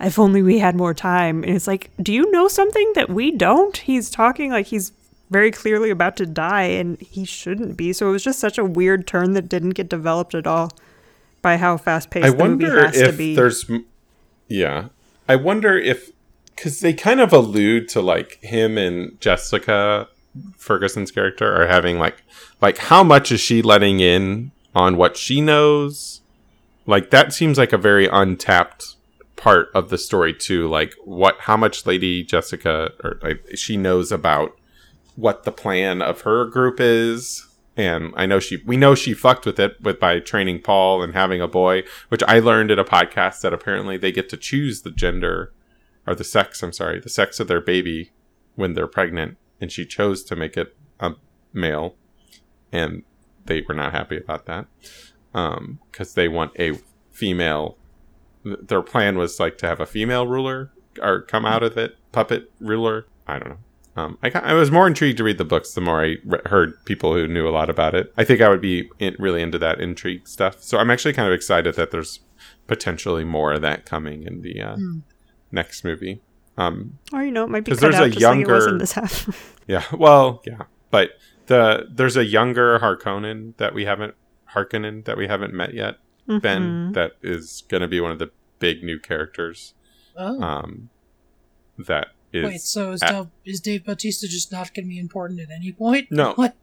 [0.00, 1.44] If only we had more time.
[1.44, 3.76] And it's like, do you know something that we don't?
[3.76, 4.92] He's talking like he's
[5.30, 7.92] very clearly about to die and he shouldn't be.
[7.92, 10.72] So it was just such a weird turn that didn't get developed at all
[11.42, 13.34] by how fast paced the movie has to if be.
[13.34, 13.70] there's,
[14.48, 14.88] yeah,
[15.28, 16.10] I wonder if
[16.54, 20.08] because they kind of allude to like him and Jessica
[20.56, 22.22] Ferguson's character are having like
[22.60, 26.20] like how much is she letting in on what she knows?
[26.86, 28.96] Like that seems like a very untapped
[29.40, 30.68] part of the story too.
[30.68, 34.56] Like what how much Lady Jessica or like she knows about
[35.16, 37.46] what the plan of her group is.
[37.76, 41.14] And I know she, we know she fucked with it with by training Paul and
[41.14, 44.82] having a boy, which I learned in a podcast that apparently they get to choose
[44.82, 45.52] the gender
[46.06, 46.62] or the sex.
[46.62, 48.10] I'm sorry, the sex of their baby
[48.54, 51.12] when they're pregnant, and she chose to make it a
[51.52, 51.94] male,
[52.72, 53.02] and
[53.46, 54.66] they were not happy about that
[55.32, 56.78] um, because they want a
[57.10, 57.76] female.
[58.44, 60.70] Th- Their plan was like to have a female ruler
[61.00, 63.06] or come out of it, puppet ruler.
[63.26, 63.58] I don't know.
[63.96, 66.84] Um, I, I was more intrigued to read the books the more I re- heard
[66.84, 68.12] people who knew a lot about it.
[68.16, 70.62] I think I would be in, really into that intrigue stuff.
[70.62, 72.20] So I'm actually kind of excited that there's
[72.66, 74.98] potentially more of that coming in the uh, Hmm.
[75.50, 76.20] next movie.
[76.56, 78.64] Um, or you know, it might be cut there's out a just like it was
[78.64, 79.56] in younger- this half.
[79.66, 81.10] yeah, well, yeah, but
[81.46, 84.14] the there's a younger Harkonnen that we haven't
[84.54, 85.96] Harkonnen that we haven't met yet.
[86.38, 86.94] Ben, Mhm.
[86.94, 89.74] that is going to be one of the big new characters.
[90.16, 90.40] Oh.
[90.40, 90.90] Um,
[91.78, 94.98] that is Wait, so is, at- Dave, is Dave Bautista just not going to be
[94.98, 96.08] important at any point?
[96.10, 96.34] No.
[96.36, 96.54] What?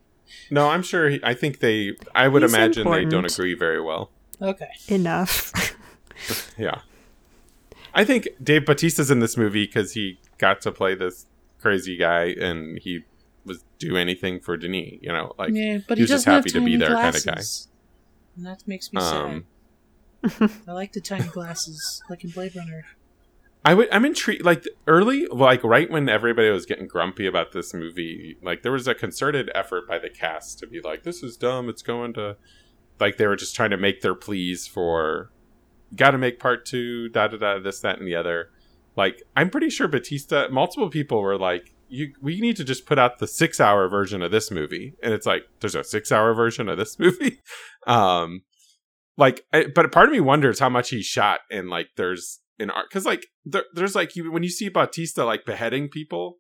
[0.52, 1.10] no, I'm sure.
[1.10, 1.96] He, I think they.
[2.14, 4.12] I would He's imagine they don't agree very well.
[4.42, 4.70] Okay.
[4.88, 5.54] Enough.
[6.58, 6.82] Yeah.
[7.94, 11.28] I think Dave Bautista's in this movie because he got to play this
[11.60, 13.02] crazy guy and he
[13.46, 16.34] was do anything for Denis, you know, like yeah, but he he, was just doesn't
[16.34, 17.42] have happy to be tiny there kinda guy.
[18.36, 19.44] And that makes me um sad.
[20.24, 22.86] I like the tiny glasses, like in Blade Runner.
[23.66, 27.74] I would I'm intrigued like early like right when everybody was getting grumpy about this
[27.74, 31.38] movie, like there was a concerted effort by the cast to be like, This is
[31.38, 32.38] dumb, it's going to
[33.00, 35.32] like they were just trying to make their pleas for
[35.96, 38.50] gotta make part two, da da da, this, that, and the other.
[38.96, 43.00] Like, I'm pretty sure Bautista, multiple people were like, you, we need to just put
[43.00, 44.96] out the six hour version of this movie.
[45.04, 47.40] And it's like, there's a six hour version of this movie.
[47.86, 48.42] um,
[49.18, 52.70] like, I, but part of me wonders how much he shot and like, there's an
[52.70, 56.38] art, cause like, there, there's like, you, when you see Bautista like beheading people,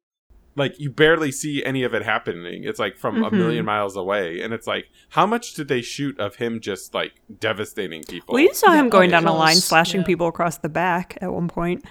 [0.55, 2.63] like you barely see any of it happening.
[2.63, 3.34] It's like from a Mhm.
[3.34, 4.41] million miles away.
[4.41, 8.34] And it's like, how much did they shoot of him just like devastating people?
[8.34, 10.07] well, you saw Yeah, him going down a line, slashing yeah.
[10.07, 11.86] people across the back at one point.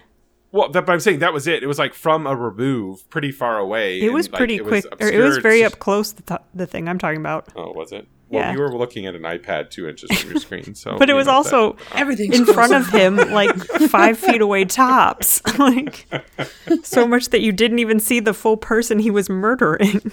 [0.53, 1.63] Well, that, but I'm saying that was it.
[1.63, 4.01] It was like from a remove, pretty far away.
[4.01, 6.13] It and, was like, pretty it quick, or it was very up close.
[6.13, 8.09] The, th- the thing I'm talking about, Oh, was it?
[8.29, 8.53] Well, Yeah.
[8.53, 10.97] you were looking at an iPad two inches from your screen, so.
[10.99, 13.55] but it was also that- Everything's in front of him, like
[13.89, 16.07] five feet away tops, like
[16.83, 20.13] so much that you didn't even see the full person he was murdering.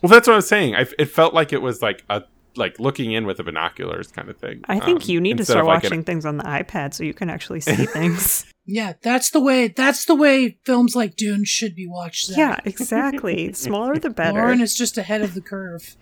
[0.00, 0.74] Well, that's what I was saying.
[0.74, 2.22] I, it felt like it was like a
[2.54, 4.60] like looking in with the binoculars kind of thing.
[4.68, 6.92] I think um, you need to start of, like, an- watching things on the iPad
[6.92, 8.44] so you can actually see things.
[8.66, 9.68] Yeah, that's the way.
[9.68, 12.26] That's the way films like Dune should be watched.
[12.26, 12.36] Zach.
[12.38, 13.52] yeah, exactly.
[13.54, 14.38] Smaller the better.
[14.38, 15.96] Lauren is just ahead of the curve.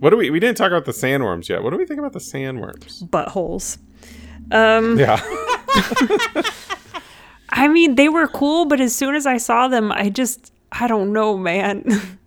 [0.00, 0.30] What do we?
[0.30, 1.62] We didn't talk about the sandworms yet.
[1.62, 3.02] What do we think about the sandworms?
[3.08, 3.78] Buttholes.
[4.50, 5.20] Um, Yeah,
[7.50, 10.86] I mean, they were cool, but as soon as I saw them, I just, I
[10.86, 11.84] don't know, man.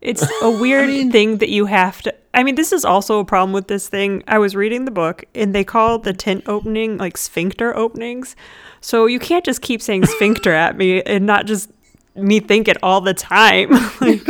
[0.00, 2.14] It's a weird mean- thing that you have to.
[2.34, 4.22] I mean, this is also a problem with this thing.
[4.28, 8.36] I was reading the book, and they call the tent opening like sphincter openings.
[8.82, 11.70] So you can't just keep saying sphincter at me and not just
[12.14, 13.70] me think it all the time.
[14.02, 14.26] like,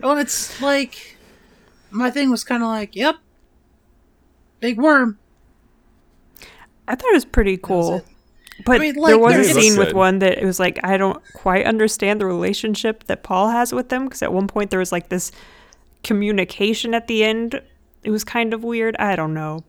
[0.00, 1.15] Well, it's like
[1.90, 3.16] my thing was kind of like, yep,
[4.60, 5.18] big worm.
[6.88, 7.96] I thought it was pretty cool.
[7.96, 8.06] it.
[8.64, 10.96] But I mean, there was a it's- scene with one that it was like I
[10.96, 14.78] don't quite understand the relationship that Paul has with them because at one point there
[14.78, 15.30] was like this
[16.02, 17.60] communication at the end.
[18.02, 18.96] It was kind of weird.
[18.98, 19.64] I don't know.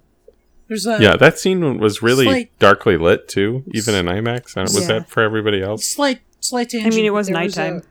[0.67, 1.15] There's a yeah.
[1.17, 4.55] That scene was really Slight- darkly lit too, even in IMAX.
[4.55, 4.99] And was Yeah.
[4.99, 5.85] that for everybody else?
[5.85, 7.77] slight slight I mean, it was There nighttime.
[7.77, 7.81] a-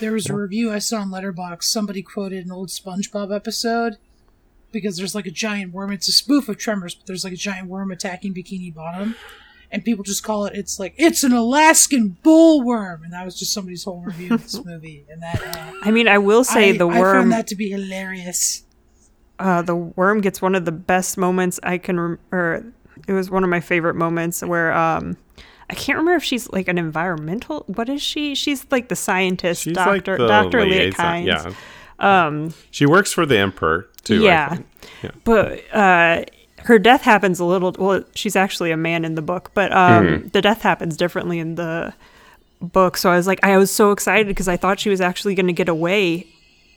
[0.00, 1.64] there was a review I saw on Letterboxd.
[1.64, 3.96] Somebody quoted an old SpongeBob episode
[4.72, 5.92] because there's like a giant worm.
[5.92, 9.14] It's a spoof of Tremors, but there's like a giant worm attacking Bikini Bottom,
[9.70, 10.54] and people just call it.
[10.56, 14.64] It's like it's an Alaskan bullworm, and that was just somebody's whole review of this
[14.64, 15.04] movie.
[15.08, 17.16] And that uh, I mean, I will say I, the I worm.
[17.16, 18.64] found that to be hilarious.
[19.38, 22.64] uh, the worm gets one of the best moments I can, rem- or
[23.08, 25.16] it was one of my favorite moments where um,
[25.70, 27.64] I can't remember if she's like an environmental.
[27.68, 28.34] What is she?
[28.34, 30.94] She's like the scientist, She's doctor, the Doctor Liet
[31.24, 31.52] Yeah,
[31.98, 34.20] Um, she works for the emperor too.
[34.22, 34.58] Yeah.
[35.02, 35.10] Yeah.
[35.24, 36.24] but uh,
[36.64, 37.72] her death happens a little.
[37.78, 40.28] Well, she's actually a man in the book, but um, Mm-hmm.
[40.28, 41.94] the death happens differently in the
[42.60, 42.96] book.
[42.96, 45.46] So I was like, I was so excited because I thought she was actually going
[45.46, 46.26] to get away.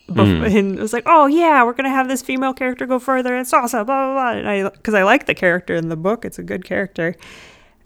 [0.09, 0.43] Mm-hmm.
[0.57, 3.37] And it was like, oh yeah, we're gonna have this female character go further.
[3.39, 4.39] It's awesome, blah blah blah.
[4.39, 7.15] And I, because I like the character in the book, it's a good character.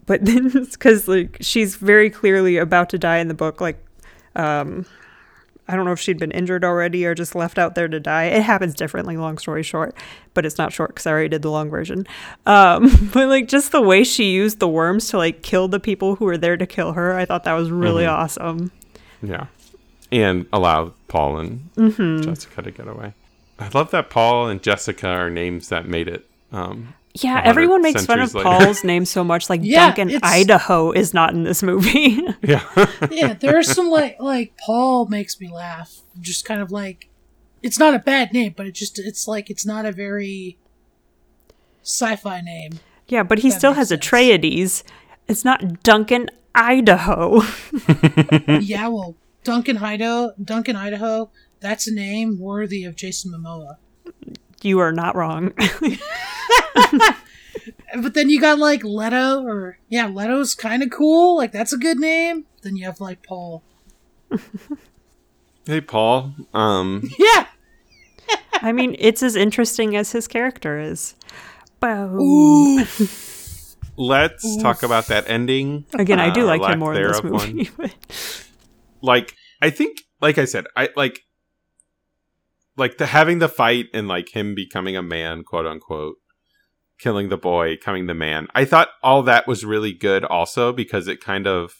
[0.08, 3.60] But then it's because like she's very clearly about to die in the book.
[3.60, 3.78] Like,
[4.34, 4.84] um,
[5.68, 8.24] I don't know if she'd been injured already or just left out there to die.
[8.24, 9.94] It happens differently, long story short,
[10.32, 12.06] but it's not short because I already did the long version.
[12.46, 16.16] Um, but like just the way she used the worms to like kill the people
[16.16, 18.20] who were there to kill her, I thought that was really Mm-hmm.
[18.22, 18.72] awesome.
[19.22, 19.46] Yeah.
[20.10, 22.22] And allow Paul and Mm-hmm.
[22.22, 23.12] Jessica to get away.
[23.58, 26.24] I love that Paul and Jessica are names that made it.
[26.50, 28.44] Um, Yeah, everyone makes fun of later.
[28.48, 29.50] Paul's name so much.
[29.50, 32.20] Like Yeah, Duncan it's- Idaho is not in this movie.
[32.42, 32.62] yeah.
[33.10, 36.00] yeah, there are some like like Paul makes me laugh.
[36.20, 37.08] Just kind of like
[37.62, 40.58] it's not a bad name, but it just it's like it's not a very
[41.82, 42.78] sci-fi name.
[43.08, 44.04] yeah, but he still has sense.
[44.06, 44.82] Atreides.
[45.26, 47.42] It's not Duncan Idaho.
[48.60, 51.30] yeah, well, Duncan Idaho, Duncan Idaho,
[51.60, 53.76] that's a name worthy of Jason Momoa.
[54.62, 55.52] You are not wrong.
[58.02, 61.36] But then you got like Leto, or yeah, Leto's kind of cool.
[61.36, 62.44] Like that's a good name.
[62.62, 63.62] Then you have like Paul.
[65.66, 66.32] Hey, Paul.
[66.54, 67.46] Um, Yeah.
[68.62, 71.14] I mean, it's as interesting as his character is.
[71.78, 72.18] Boom.
[72.18, 72.84] Ooh.
[73.98, 75.84] let's talk about that ending.
[75.92, 77.70] Again, I do uh, like him more in this movie.
[77.76, 77.94] but-
[79.02, 81.20] like I think like I said, I like
[82.78, 86.16] like the having the fight and like him becoming a man, quote unquote,
[86.98, 88.48] killing the boy, coming the man.
[88.54, 91.74] I thought all that was really good also because it kind of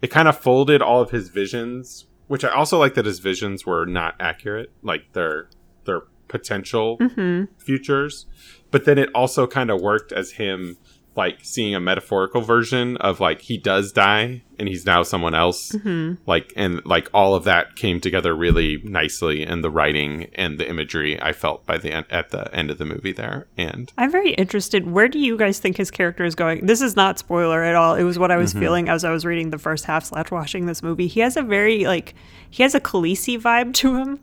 [0.00, 3.64] it kind of folded all of his visions, which I also like that his visions
[3.64, 5.48] were not accurate, like their
[5.84, 7.48] their potential Mhm.
[7.58, 8.26] futures.
[8.70, 10.76] But then it also kind of worked as him
[11.14, 15.72] like seeing a metaphorical version of like he does die and he's now someone else.
[15.72, 16.16] Mhm.
[16.26, 20.66] Like and like all of that came together really nicely in the writing and the
[20.68, 23.46] imagery I felt by the end at the end of the movie there.
[23.58, 24.90] And I'm very interested.
[24.90, 26.64] Where do you guys think his character is going?
[26.64, 27.94] This is not spoiler at all.
[27.94, 28.40] It was what I Mm-hmm.
[28.42, 31.08] was feeling as I was reading the first half slash watching this movie.
[31.08, 32.14] He has a very like
[32.48, 34.18] he has a Khaleesi vibe to him,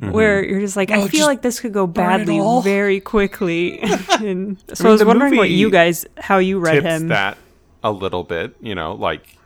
[0.00, 0.12] Mm-hmm.
[0.12, 3.80] where you're just like, I Oh, feel like this could go badly very quickly.
[4.20, 7.08] and so I, mean, was wondering what you guys how you read tips him.
[7.08, 7.36] that
[7.84, 9.36] a little bit, you know, like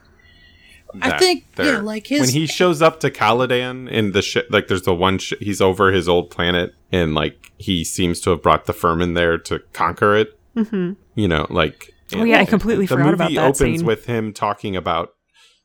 [1.02, 4.68] I think, yeah, like his- when he shows up to Caladan in the ship, like
[4.68, 8.42] there's the one sh- he's over his old planet, and like he seems to have
[8.42, 10.38] brought the Fremen there to conquer it.
[10.56, 10.92] Mm-hmm.
[11.16, 13.86] You know, like Oh, yeah, I completely the forgot about movie that opens scene.
[13.86, 15.13] with him talking about,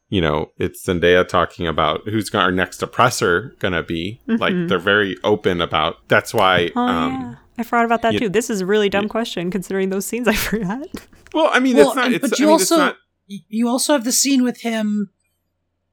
[0.09, 4.19] you know, it's Zendaya talking about who's our next oppressor gonna be.
[4.27, 5.97] Like they're very open about.
[6.07, 6.67] That's why.
[6.69, 6.79] Mm-hmm.
[6.79, 8.29] Oh um, yeah, I forgot about that you- too.
[8.29, 10.87] This is a really dumb question considering those scenes I forgot.
[11.33, 12.11] Well, I mean, Well, it's not.
[12.11, 12.97] It's, but I you mean, also not.
[13.27, 15.11] you also have the scene with him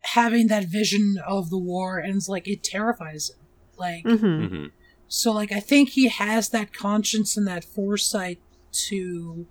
[0.00, 3.36] having that vision of the war, and it's like it terrifies him.
[3.76, 4.70] Like hmm Mhm.
[5.08, 8.40] so, like I think he has that conscience and that foresight
[8.88, 9.46] to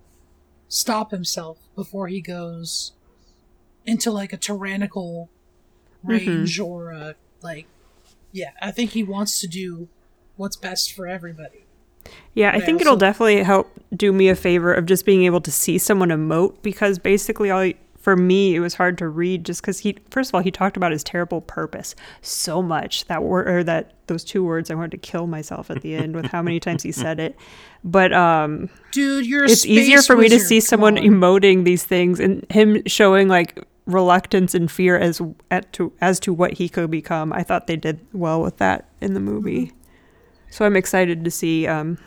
[0.68, 2.92] stop himself before he goes
[3.86, 5.30] into like a tyrannical
[6.02, 7.66] range or a like
[8.32, 8.50] yeah.
[8.60, 9.88] I think he wants to do
[10.36, 11.64] what's best for everybody.
[12.34, 15.24] Yeah, I But I think it'll definitely help do me a favor of just being
[15.24, 19.44] able to see someone emote because basically all for me it was hard to read
[19.44, 23.24] just because he first of all he talked about his terrible purpose so much that
[23.24, 26.26] word or that those two words I wanted to kill myself at the end with
[26.26, 27.36] how many times he said it,
[27.82, 31.04] but um Dude, you're it's easier for me to see someone on.
[31.04, 36.32] emoting these things and him showing like reluctance and fear as at to as to
[36.32, 37.32] what he could become.
[37.32, 39.72] I thought they did well with that in the movie.
[40.50, 41.98] So I'm excited to see um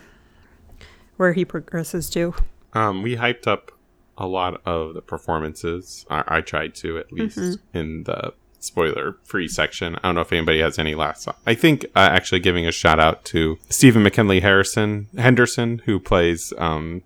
[1.18, 2.34] where he progresses to.
[2.74, 3.72] Um, we hyped up
[4.18, 6.06] a lot of the performances.
[6.10, 7.78] I, I tried to at least Mm-hmm.
[7.78, 9.96] in the spoiler-free section.
[9.96, 11.28] I don't know if anybody has any last.
[11.46, 16.52] I think uh, actually giving a shout out to Stephen McKinley Harrison Henderson, who plays.
[16.58, 17.02] Um,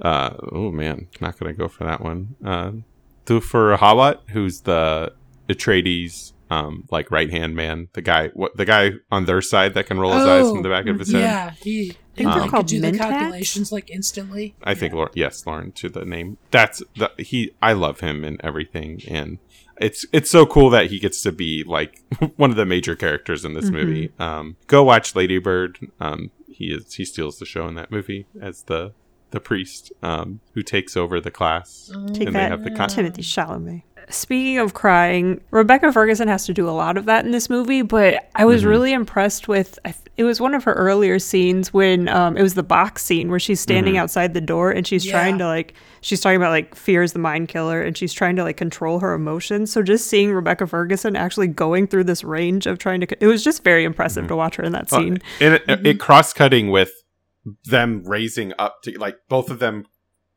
[0.00, 2.36] uh, oh man, not gonna go for that one.
[2.44, 2.72] Uh,
[3.26, 5.12] Thufir Hawat, who's the
[5.48, 6.32] Atreides.
[6.48, 9.98] Um, like right hand man, the guy, what the guy on their side that can
[9.98, 11.16] roll his eyes from the back of his head.
[11.16, 14.54] Oh, Yeah, he I think and, they're called could do the calculations like instantly.
[14.62, 14.96] I think, Yeah.
[14.98, 16.38] Lauren, yes, Lauren to the name.
[16.52, 17.50] That's the he.
[17.60, 19.38] I love him and everything, and
[19.80, 22.00] it's it's so cool that he gets to be like
[22.36, 24.12] one of the major characters in this movie.
[24.20, 25.78] Um, go watch Lady Bird.
[25.98, 28.92] Um, he is he steals the show in that movie as the
[29.30, 31.90] the priest um, who takes over the class.
[32.12, 33.82] Take and they have the con- Timothée Chalamet.
[34.08, 37.82] Speaking of crying, Rebecca Ferguson has to do a lot of that in this movie,
[37.82, 39.80] but I was really impressed with.
[39.84, 43.02] I th- It was one of her earlier scenes when um, it was the box
[43.04, 46.50] scene where she's standing outside the door and she's trying to like she's talking about
[46.50, 49.72] like fear is the mind killer and she's trying to like control her emotions.
[49.72, 53.42] So just seeing Rebecca Ferguson actually going through this range of trying to, it was
[53.42, 55.18] just very impressive to watch her in that Uh, scene.
[55.40, 56.92] and it, it cross cutting with
[57.64, 59.86] them raising up to like both of them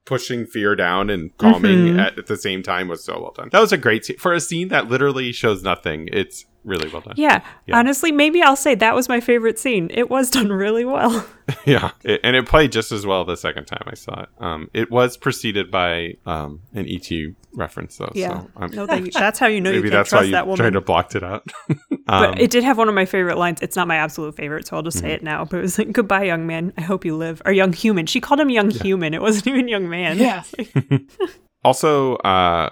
[0.06, 2.00] pushing fear down and calming Mhm.
[2.00, 3.50] at, at the same time was so well done.
[3.52, 6.10] That was a great scene for a scene that literally shows nothing.
[6.12, 7.14] It's really well done.
[7.16, 7.78] Yeah, Yeah.
[7.78, 9.90] honestly, maybe I'll say that was my favorite scene.
[9.94, 11.26] It was done really well.
[11.66, 14.30] Yeah, it, and it played just as well the second time I saw it.
[14.40, 17.10] Um, it was preceded by um, an ET
[17.54, 18.12] reference though.
[18.14, 18.42] Yeah.
[18.42, 19.12] so I'm, No, thank you.
[19.12, 20.58] That's how you know you maybe can't that's why trust you that woman.
[20.58, 21.48] tried to block it out.
[21.68, 23.60] but um, it did have one of my favorite lines.
[23.62, 25.08] It's not my absolute favorite, so I'll just Mm-hmm.
[25.08, 25.46] say it now.
[25.46, 26.74] But it was like, "Goodbye, young man.
[26.78, 28.06] I hope you live." Or young human.
[28.06, 29.14] She called him young human.
[29.14, 30.18] It wasn't even young man.
[30.18, 30.44] Yeah.
[31.64, 32.70] also, uh,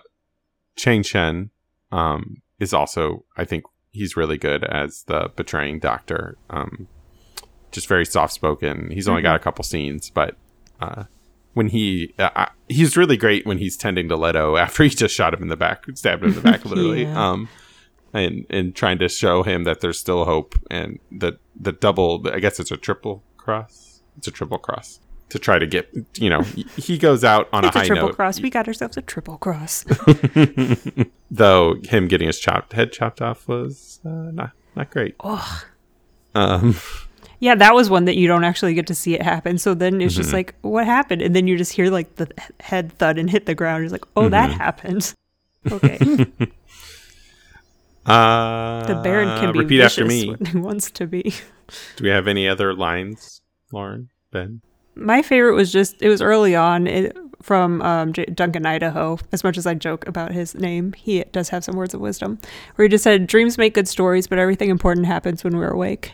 [0.76, 1.50] Chang Chen
[1.92, 6.38] um, is also, I think, he's really good as the betraying doctor.
[6.50, 6.88] Um,
[7.72, 8.92] just very soft spoken.
[8.92, 10.36] He's only got a couple scenes, but
[10.80, 11.04] uh,
[11.58, 15.14] when he uh, I- he's really great when he's tending to Leto after he just
[15.16, 17.04] shot him in the back, stabbed him in the back, literally.
[17.04, 17.30] Yeah.
[17.32, 17.50] Um,
[18.14, 22.40] and and trying to show him that there's still hope and that the double I
[22.40, 24.02] guess it's a triple cross.
[24.18, 25.00] It's a triple cross
[25.30, 26.42] to try to get you know
[26.78, 28.16] he goes out on It's a a triple note.
[28.16, 28.40] cross.
[28.40, 29.84] We got ourselves a triple cross.
[31.32, 35.16] Though him getting his chopped head chopped off was uh, not not great.
[35.20, 35.66] Ugh.
[36.36, 36.76] Um,
[37.40, 39.58] Yeah, that was one that you don't actually get to see it happen.
[39.60, 40.22] So then it's Mm-hmm.
[40.24, 41.22] just like, what happened?
[41.22, 42.28] And then you just hear like the
[42.60, 43.84] head thud and hit the ground.
[43.84, 44.60] You're like, oh, that Mm-hmm.
[44.60, 45.14] happened.
[45.72, 45.98] Okay.
[48.06, 50.30] uh, The Baron can be repeat after me.
[50.30, 51.24] when he wants to be.
[51.98, 54.10] Do we have any other lines, Lauren?
[54.32, 54.62] Ben?
[54.96, 59.20] My favorite was just it was early on it, from um, J- Duncan Idaho.
[59.34, 62.40] As much as I joke about his name, he does have some words of wisdom.
[62.76, 66.14] Where he just said, "Dreams make good stories, but everything important happens when we're awake."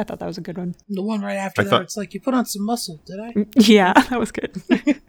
[0.00, 0.74] I thought that was a good one.
[0.88, 3.00] The one right after I that, thought- it's like you put on some muscle.
[3.06, 3.34] Did I?
[3.56, 4.52] Yeah, that was good.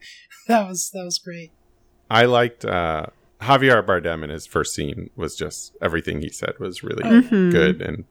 [0.47, 1.51] That was that was great.
[2.09, 3.05] I liked uh,
[3.41, 7.49] Javier Bardem in his first scene was just everything he said was really Mm-hmm.
[7.49, 8.05] good and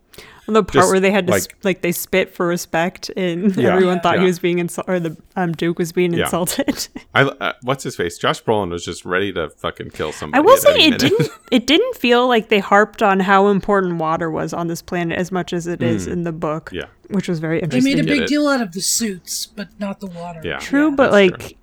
[0.48, 3.72] the part where they had to like- like, like they spit for respect, and Yeah,
[3.72, 4.22] everyone thought yeah.
[4.22, 6.24] he was being insulted, or the um, Duke was being Yeah.
[6.24, 6.88] insulted.
[7.14, 8.18] I uh, what's his face?
[8.18, 10.40] Josh Brolin was just ready to fucking kill somebody.
[10.40, 11.00] I will say it minute.
[11.00, 11.28] didn't.
[11.52, 15.30] It didn't feel like they harped on how important water was on this planet as
[15.30, 16.70] much as it is in the book.
[16.70, 16.76] Mm.
[16.78, 16.86] Yeah.
[17.10, 17.84] which was very interesting.
[17.96, 20.40] They made a big deal out of the suits, but not the water.
[20.42, 20.58] Yeah.
[20.58, 21.56] True, but that's like,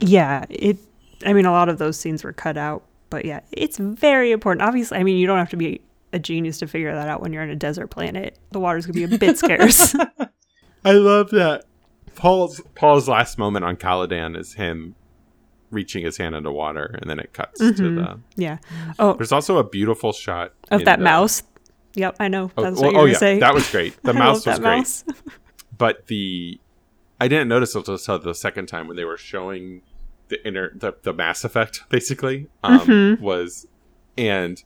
[0.00, 0.78] yeah, it.
[1.24, 4.66] I mean, a lot of those scenes were cut out, but yeah, it's very important.
[4.66, 5.82] Obviously, I mean, you don't have to be
[6.14, 8.38] a genius to figure that out when you're on a desert planet.
[8.52, 9.94] The water's gonna be a bit scarce.
[10.84, 11.66] I love that.
[12.16, 14.94] Paul's Paul's last moment on Caladan is him
[15.70, 17.96] reaching his hand into water, and then it cuts to mm-hmm.
[17.96, 18.20] the.
[18.36, 18.58] Yeah.
[18.98, 21.42] Oh, There's also a beautiful shot of that the- mouse.
[21.94, 22.50] Yep, I know.
[22.56, 23.40] Oh, That's well, what you oh yeah, saying.
[23.40, 23.94] that was great.
[24.02, 25.04] The mouse was great, mouse.
[25.76, 26.58] but the
[27.20, 29.82] I didn't notice until the second time when they were showing
[30.32, 33.22] the inner the, the Mass Effect basically um, Mm-hmm.
[33.22, 33.66] was
[34.18, 34.62] and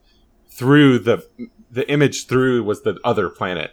[0.48, 1.26] through the
[1.70, 3.72] the image through was the other planet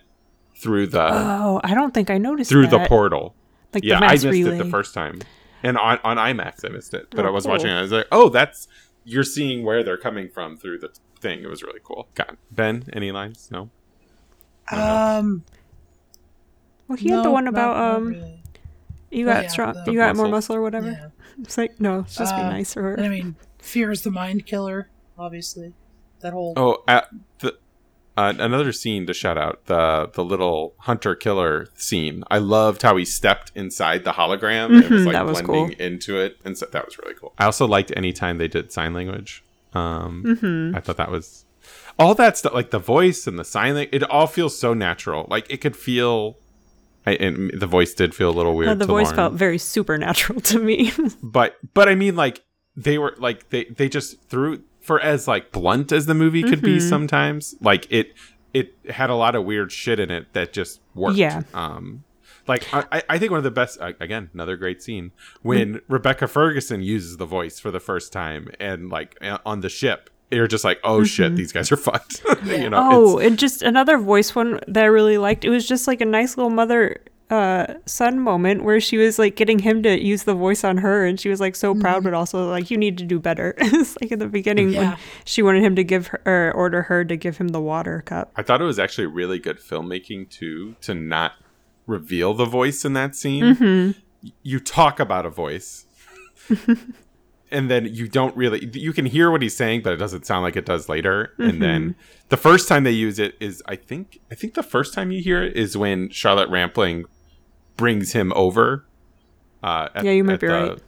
[0.57, 3.35] through the Oh, I don't think I noticed through the portal.
[3.73, 4.55] Like yeah, the I missed relay.
[4.59, 5.19] it the first time,
[5.63, 7.07] and on on IMAX I missed it.
[7.11, 7.53] But Oh, I was cool.
[7.53, 7.77] watching it.
[7.77, 8.67] I was like, oh, that's
[9.03, 10.89] you're seeing where they're coming from through the
[11.19, 11.41] thing.
[11.43, 12.07] It was really cool.
[12.15, 13.49] God, Ben, any lines?
[13.51, 13.69] No.
[14.71, 15.43] Um,
[16.87, 18.42] Well, he had the one about um, really.
[19.13, 20.31] You Oh, got yeah, strong, the you got more muscle.
[20.31, 20.91] muscle or whatever.
[20.91, 21.07] Yeah.
[21.41, 24.45] It's like no, it's just be Uh, nice or I mean, fear is the mind
[24.45, 24.89] killer.
[25.17, 25.73] Obviously,
[26.21, 27.01] that whole Oh, uh,
[27.39, 27.57] the
[28.15, 32.23] uh, another scene to shout out the the little hunter killer scene.
[32.29, 35.79] I loved how he stepped inside the hologram and was Mhm, like that was blending
[35.79, 37.33] into it, and so that was really cool.
[37.39, 39.43] I also liked any time they did sign language.
[39.73, 40.75] Um, Mm-hmm.
[40.75, 41.45] I thought that was
[41.97, 43.73] all that stuff, like the voice and the sign.
[43.75, 45.25] lang- It all feels so natural.
[45.29, 46.37] Like it could feel.
[47.05, 48.69] I, and the voice did feel a little weird.
[48.69, 50.91] Uh, the voice Lauren felt very supernatural to me.
[51.23, 52.43] but but I mean like
[52.75, 56.59] they were like they they just threw for as like blunt as the movie could
[56.59, 56.65] Mm-hmm.
[56.65, 58.13] be sometimes like it
[58.53, 61.43] it had a lot of weird shit in it that just worked Yeah.
[61.53, 62.03] um
[62.47, 66.81] like I, I- think one of the best again another great scene when rebecca ferguson
[66.83, 70.63] uses the voice for the first time and like uh, on the ship you're just
[70.63, 72.93] like oh shit these guys are fucked you know Mm-hmm.
[72.95, 75.45] oh, it's- and just another voice one that I really liked.
[75.45, 79.37] It was just like a nice little mother uh son moment where she was like
[79.37, 82.13] getting him to use the voice on her and she was like so proud but
[82.13, 85.63] also like you need to do better it's like in the beginning when she wanted
[85.63, 88.61] him to give her or order her to give him the water cup I thought
[88.61, 91.31] it was actually really good filmmaking too to not
[91.87, 93.55] reveal the voice in that scene.
[93.55, 93.99] Mm-hmm.
[94.43, 95.85] You talk about a voice,
[97.53, 98.67] and then you don't really.
[98.73, 101.33] You can hear what he's saying, but it doesn't sound like it does later.
[101.37, 101.99] And then Mm-hmm.
[102.29, 105.21] the first time they use it is, I think, I think the first time you
[105.21, 107.05] hear it is when Charlotte Rampling
[107.77, 108.85] brings him over.
[109.63, 110.79] Uh, at, Yeah, you might be the, right.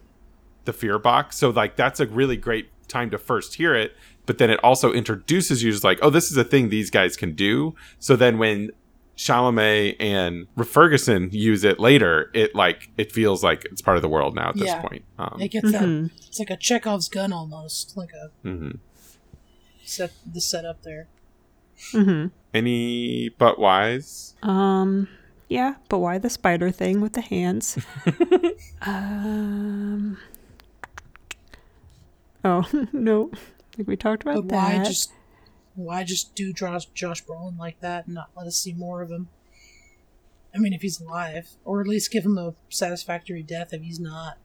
[0.65, 1.37] The fear box.
[1.37, 3.95] So like that's a really great time to first hear it,
[4.25, 7.15] but then it also introduces you as like, oh, this is a thing these guys
[7.15, 7.75] can do.
[7.99, 8.71] So then when
[9.17, 14.09] Chalamet and Ferguson use it later, it like it feels like it's part of the
[14.09, 14.81] world now at this Yeah.
[14.81, 15.03] point.
[15.17, 16.09] Um, it gets Mhm.
[16.09, 16.11] that.
[16.27, 18.79] It's like a Chekhov's gun almost, like a mhm.
[19.83, 21.07] set the setup there.
[21.91, 24.35] hmm Any but wise?
[24.43, 25.07] Um,
[25.49, 27.77] yeah, but why the spider thing with the hands?
[28.81, 30.17] um,
[32.43, 33.31] oh no,
[33.77, 34.85] like we talked about But why that.
[34.87, 35.11] just
[35.75, 39.11] why just do Josh Josh Brolin like that and not let us see more of
[39.11, 39.29] him?
[40.53, 43.99] I mean, if he's alive, or at least give him a satisfactory death if he's
[43.99, 44.37] not.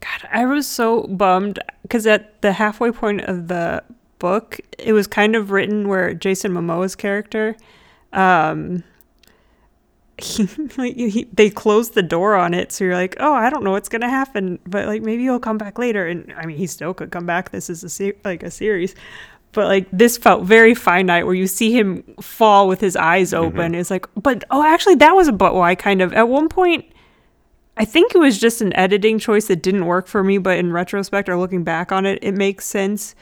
[0.00, 3.84] God, I was so bummed because at the halfway point of the
[4.18, 7.56] book, it was kind of written where Jason Momoa's character,
[8.12, 8.82] um,
[10.18, 13.70] he, he, they closed the door on it, so you're like, oh, I don't know
[13.70, 16.94] what's gonna happen, but like maybe he'll come back later, and I mean, he still
[16.94, 17.50] could come back.
[17.50, 18.94] This is a se- like a series.
[19.56, 23.44] But like this felt very finite, where you see him fall with his eyes mm-hmm.
[23.44, 23.74] open.
[23.74, 26.12] It's like, but oh, actually, that was a but why kind of.
[26.12, 26.84] At one point,
[27.78, 30.74] I think it was just an editing choice that didn't work for me, but in
[30.74, 33.14] retrospect or looking back on it, it makes sense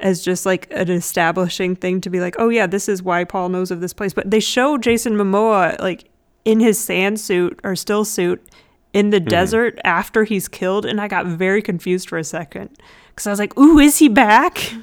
[0.00, 3.48] as just like an establishing thing to be like, oh yeah, this is why Paul
[3.48, 4.12] knows of this place.
[4.12, 6.10] But they show Jason Momoa like
[6.44, 8.46] in his sand suit or still suit
[8.92, 9.28] in the mm-hmm.
[9.28, 12.68] desert after he's killed, and I got very confused for a second
[13.08, 14.74] because I was like, ooh, is he back?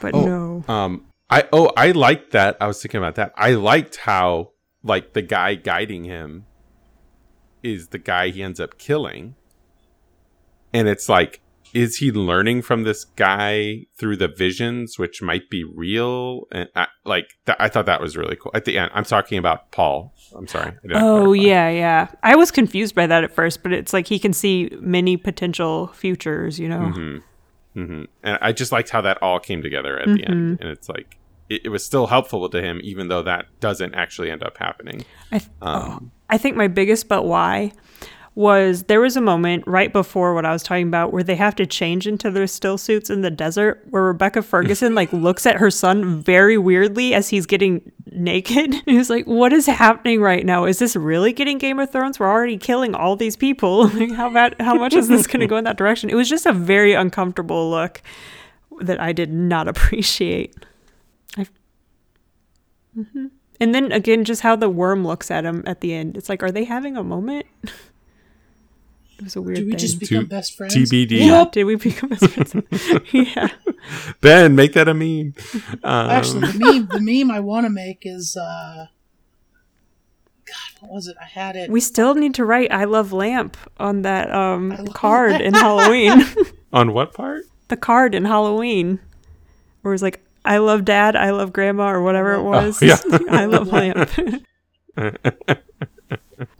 [0.00, 0.24] But Oh.
[0.24, 0.72] no.
[0.72, 2.56] Um, I oh I liked that.
[2.60, 3.32] I was thinking about that.
[3.36, 4.50] I liked how
[4.82, 6.46] like the guy guiding him
[7.62, 9.34] is the guy he ends up killing,
[10.74, 11.40] and it's like,
[11.72, 16.42] is he learning from this guy through the visions, which might be real?
[16.52, 18.50] And I, like, th- I thought that was really cool.
[18.54, 20.12] At the end, I'm talking about Paul.
[20.36, 20.72] I'm sorry.
[20.92, 21.34] Oh clarify.
[21.46, 22.08] yeah, yeah.
[22.22, 25.86] I was confused by that at first, but it's like he can see many potential
[25.94, 27.20] futures, you know.
[27.74, 30.62] Hmm And I just liked how that all came together at the end, Mm-hmm.
[30.62, 31.18] and it's like.
[31.50, 35.04] It, it was still helpful to him, even though that doesn't actually end up happening.
[35.32, 37.72] I, th- Um, I think my biggest but why
[38.34, 41.54] was there was a moment right before what I was talking about where they have
[41.56, 45.56] to change into their still suits in the desert where Rebecca Ferguson like looks at
[45.56, 48.74] her son very weirdly as he's getting naked.
[48.86, 50.64] And He's like, "What is happening right now?
[50.64, 52.18] Is this really getting Game of Thrones?
[52.18, 53.88] We're already killing all these people.
[53.94, 54.56] Like, how bad?
[54.60, 56.94] How much is this going to go in that direction?" It was just a very
[56.94, 58.00] uncomfortable look
[58.80, 60.54] that I did not appreciate.
[61.36, 61.46] I
[62.98, 63.30] Mhm.
[63.60, 66.16] And then again, just how the worm looks at him at the end.
[66.16, 67.46] It's like, are they having a moment?
[69.22, 69.78] It was a weird Do we thing.
[69.78, 70.74] just become To- best friends?
[70.74, 71.10] TBD.
[71.26, 71.44] yeah.
[71.50, 72.56] Did we become best friends?
[73.12, 73.48] yeah.
[74.20, 75.34] Ben, make that a meme.
[75.84, 78.86] Um, Actually, the meme the meme I want to make is uh,
[80.44, 81.16] God, what was it?
[81.20, 81.70] I had it.
[81.70, 85.44] We still need to write "I love lamp" on that um card lamp.
[85.44, 86.24] in Halloween.
[86.72, 87.44] on what part?
[87.68, 88.98] the card in Halloween,
[89.82, 92.82] where it's like "I love Dad," "I love Grandma," or whatever it was.
[92.82, 92.98] Oh, yeah.
[93.30, 94.10] I love lamp.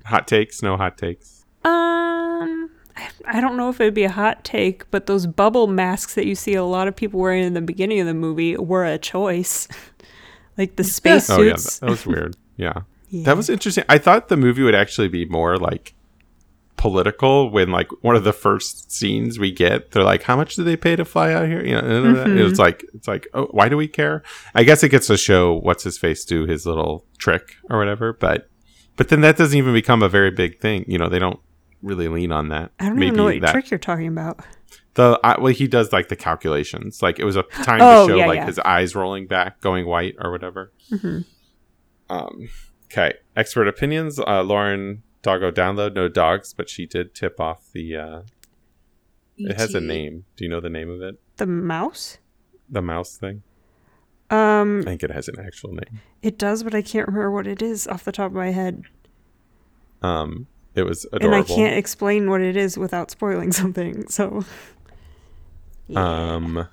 [0.06, 1.41] Hot takes, no hot takes.
[1.64, 6.14] Um, I- I don't know if it'd be a hot take, but those bubble masks
[6.14, 8.84] that you see a lot of people wearing in the beginning of the movie were
[8.84, 9.68] a choice.
[10.58, 12.36] like the space Oh yeah, that, that was weird.
[12.56, 12.72] Yeah.
[13.14, 13.24] Yeah.
[13.24, 13.84] That was interesting.
[13.90, 15.92] I thought the movie would actually be more like
[16.78, 20.64] political when like one of the first scenes we get they're like how much do
[20.64, 22.48] they pay to fly out here you know Mhm.
[22.50, 24.22] it's like it's like oh why do we care
[24.54, 28.14] i guess it gets to show what's his face do his little trick or whatever
[28.14, 28.48] but
[28.96, 31.38] but then that doesn't even become a very big thing you know they don't
[31.83, 32.70] really lean on that.
[32.78, 34.41] I don't even know what trick you're talking about.
[34.95, 37.03] the I, well he does like the calculations.
[37.03, 38.47] Like it was a time Oh, to show yeah, like yeah.
[38.47, 40.72] his eyes rolling back going white or whatever.
[40.91, 41.20] Hmm
[42.11, 42.49] um
[42.87, 43.14] okay.
[43.37, 44.18] Expert opinions.
[44.18, 48.22] Uh lauren doggo download no dogs but she did tip off the uh
[49.39, 50.24] it has a name.
[50.37, 51.18] Do you know the name of it?
[51.39, 52.18] The mouse.
[52.68, 53.43] the mouse thing?
[54.30, 56.01] Um, i think it has an actual name.
[56.22, 58.85] it does, but I can't remember what it is off the top of my head,
[60.01, 61.26] um it was adorable.
[61.26, 64.06] and I can't explain what it is without spoiling something.
[64.08, 64.44] So,
[65.88, 66.34] Yeah.
[66.34, 66.68] um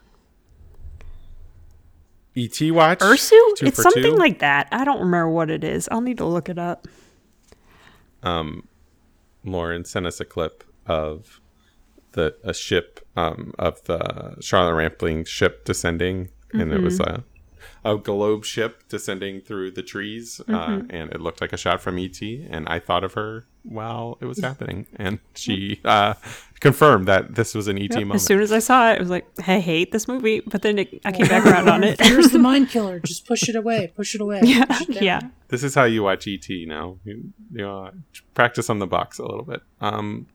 [2.37, 3.29] et watch Ursu?
[3.55, 4.15] two It's something two.
[4.15, 4.67] like that.
[4.71, 5.89] I don't remember what it is.
[5.91, 6.87] I'll need to look it up.
[8.23, 8.67] um,
[9.45, 11.39] Lauren sent us a clip of
[12.11, 17.23] the a ship um, of the Charlotte Rampling ship descending, and it was a
[17.83, 21.97] a globe ship descending through the trees, uh, and it looked like a shot from
[21.97, 22.21] ET.
[22.21, 26.15] And I thought of her while it was happening, and she uh,
[26.59, 28.15] confirmed that this was an ET Yep, moment.
[28.15, 30.41] As soon as I saw it, I was like, I hate this movie.
[30.41, 31.99] But then it, I came back around on it.
[32.01, 32.99] Here's the mind killer.
[32.99, 33.91] Just push it away.
[33.95, 34.41] Push it away.
[34.43, 35.21] yeah, it yeah.
[35.47, 36.97] this is how you watch ET now.
[37.03, 37.91] You, you know,
[38.33, 39.61] practice on the box a little bit.
[39.81, 40.27] Um,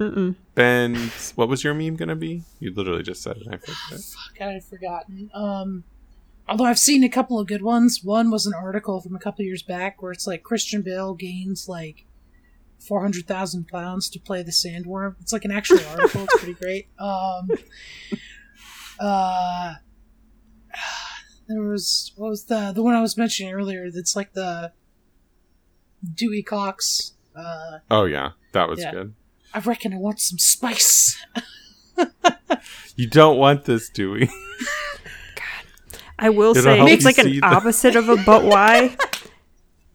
[0.00, 0.34] Mm-mm.
[0.54, 2.42] Ben, what was your meme gonna be?
[2.58, 3.46] You literally just said it.
[3.48, 4.00] I forgot.
[4.00, 5.30] Fuck, I had forgotten.
[5.32, 5.84] Um,
[6.48, 8.00] although I've seen a couple of good ones.
[8.02, 11.68] One was an article from a couple years back where it's like Christian Bale gains
[11.68, 12.06] like
[12.78, 15.16] four hundred thousand pounds to play the Sandworm.
[15.20, 16.24] It's like an actual article.
[16.24, 16.88] It's pretty great.
[16.98, 17.48] Um,
[19.00, 19.74] uh,
[21.48, 23.90] there was what was the the one I was mentioning earlier?
[23.90, 24.72] That's like the
[26.14, 27.12] Dewey Cox.
[27.34, 28.92] Uh, Oh yeah, that was Yeah.
[28.92, 29.14] good.
[29.52, 31.22] I reckon I want some spice.
[32.96, 34.28] You don't want this, Dewey.
[36.18, 38.96] I will say it's like an opposite of a but why.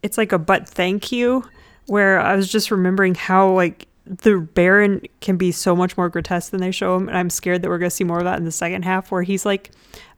[0.02, 1.44] It's like a but thank you,
[1.86, 6.50] where I was just remembering how like the Baron can be so much more grotesque
[6.50, 8.44] than they show him, and I'm scared that we're gonna see more of that in
[8.44, 9.70] the second half, where he's like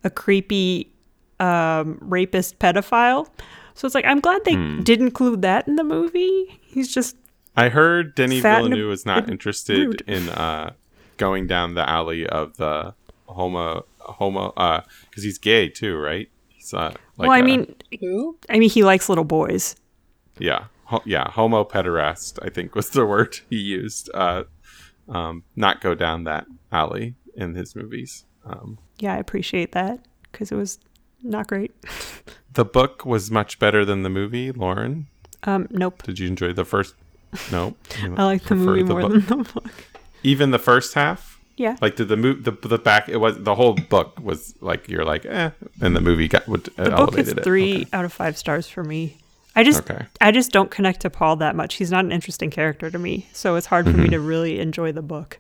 [0.05, 0.92] a creepy
[1.40, 3.28] um, rapist pedophile.
[3.74, 4.82] So it's like I'm glad they Hmm.
[4.82, 6.61] did include that in the movie.
[6.62, 7.16] He's just
[7.57, 10.03] I heard Denis Villeneuve was not interested rude.
[10.07, 10.72] in uh,
[11.16, 12.94] going down the alley of the
[13.26, 14.80] homo homo uh
[15.11, 16.28] because he's gay too, right?
[16.48, 18.36] He's uh, like well, I a- mean, Who?
[18.48, 19.76] I mean he likes little boys.
[20.38, 22.38] yeah, ho- yeah, homo pederast.
[22.42, 24.11] I think was the word he used.
[24.14, 24.44] Uh,
[25.09, 28.24] um, not go down that alley in his movies.
[28.44, 29.98] Um, Yeah, I appreciate that
[30.30, 30.78] because it was
[31.22, 31.72] not great.
[32.55, 34.53] the book was much better than the movie.
[34.53, 35.07] Lauren,
[35.44, 36.03] Um, nope.
[36.05, 36.94] did you enjoy the first?
[37.50, 39.12] No, You I like the prefer movie more book?
[39.26, 39.70] than the book.
[40.22, 41.31] even the first half.
[41.57, 41.76] Yeah.
[41.80, 45.05] Like did the move the the back it was the whole book was like you're
[45.05, 45.50] like eh
[45.80, 47.86] and the movie got would The book is three Okay.
[47.92, 49.18] out of five stars for me.
[49.55, 50.07] I just Okay.
[50.20, 51.74] I just don't connect to Paul that much.
[51.74, 54.03] He's not an interesting character to me, so it's hard for Mm-hmm.
[54.03, 55.38] me to really enjoy the book.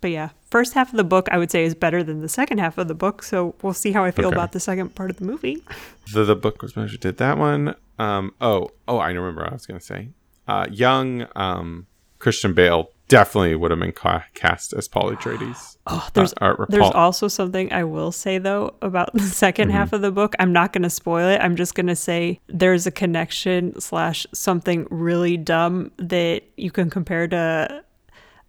[0.00, 2.58] But yeah, first half of the book I would say is better than the second
[2.58, 4.36] half of the book, so we'll see how I feel Okay.
[4.36, 5.62] about the second part of the movie.
[6.14, 7.74] The the book was measured did that one.
[7.98, 10.08] Um oh oh I remember what I was gonna say.
[10.46, 11.86] Uh young um
[12.18, 15.76] Christian Bale definitely would have been ca- cast as Paul Atreides.
[15.90, 19.54] Oh, there's Uh, or there's Paul- also something I will say though about the 2nd
[19.54, 19.70] Mm-hmm.
[19.70, 20.34] half of the book.
[20.38, 21.38] I'm not going to spoil it.
[21.40, 26.90] I'm just going to say there's a connection slash something really dumb that you can
[26.90, 27.82] compare to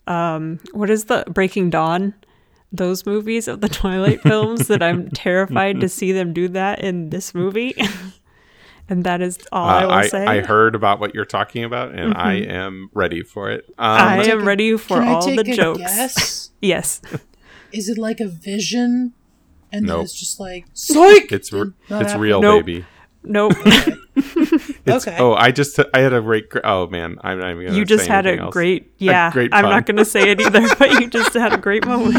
[0.07, 2.13] um what is the Breaking Dawn
[2.73, 7.09] those movies of the Twilight films that I'm terrified to see them do that in
[7.09, 7.73] this movie.
[8.89, 10.17] and that is all I Uh, will I, say.
[10.19, 10.29] Mm-hmm.
[10.29, 13.65] I heard about what you're talking about and I am ready for it.
[13.77, 15.79] Um, I am ready for Can I all the a jokes.
[15.79, 16.45] Guess?
[16.61, 17.01] Yes.
[17.71, 19.13] Is it like a vision?
[19.71, 21.31] And then it's just like psych.
[21.31, 22.65] it's re- it's real Nope.
[22.65, 22.85] baby.
[23.23, 23.53] Nope.
[24.85, 25.17] It's, Okay.
[25.19, 26.47] Oh, I just I had a great.
[26.63, 27.65] Oh man, I'm not even.
[27.67, 28.51] Gonna you just say had a else.
[28.53, 29.31] great, yeah.
[29.31, 32.17] great I'm not going to say it either, but you just had a great moment.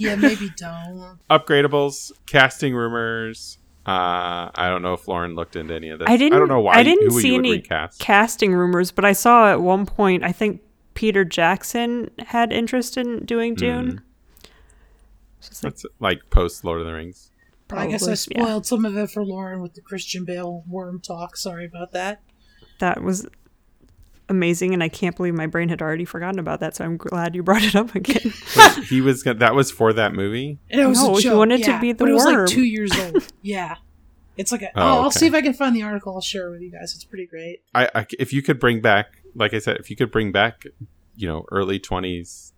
[0.00, 1.18] Yeah, maybe don't.
[1.28, 3.58] upgradables, casting rumors.
[3.86, 6.06] Uh, I don't know if Lauren looked into any of this.
[6.08, 6.34] I didn't.
[6.34, 6.74] I don't know why.
[6.74, 7.98] I didn't see any recast.
[7.98, 10.22] casting rumors, but I saw at one point.
[10.22, 10.60] I think
[10.94, 13.58] Peter Jackson had interest in doing Hmm.
[13.58, 14.00] Dune.
[15.40, 17.30] Just like, That's like post Lord of the Rings.
[17.68, 18.42] Probably, I guess I probably, yeah.
[18.44, 21.36] spoiled some of it for Lauren with the Christian Bale worm talk.
[21.36, 22.20] Sorry about that.
[22.80, 23.26] that was
[24.30, 26.76] amazing, and I can't believe my brain had already forgotten about that.
[26.76, 28.32] So I'm glad you brought it up again.
[28.56, 30.58] Wait, he was that was for that movie.
[30.70, 31.36] It was No, a he joke.
[31.38, 32.36] wanted to be the but it was worm.
[32.36, 33.26] like two years old.
[33.42, 33.74] yeah,
[34.36, 36.14] it's like a, Oh, I'll, I'll see if I can find the article.
[36.14, 36.94] I'll share it with you guys.
[36.94, 37.62] It's pretty great.
[37.74, 40.64] I, I if you could bring back, like I said, if you could bring back,
[41.16, 42.52] you know, early twenties,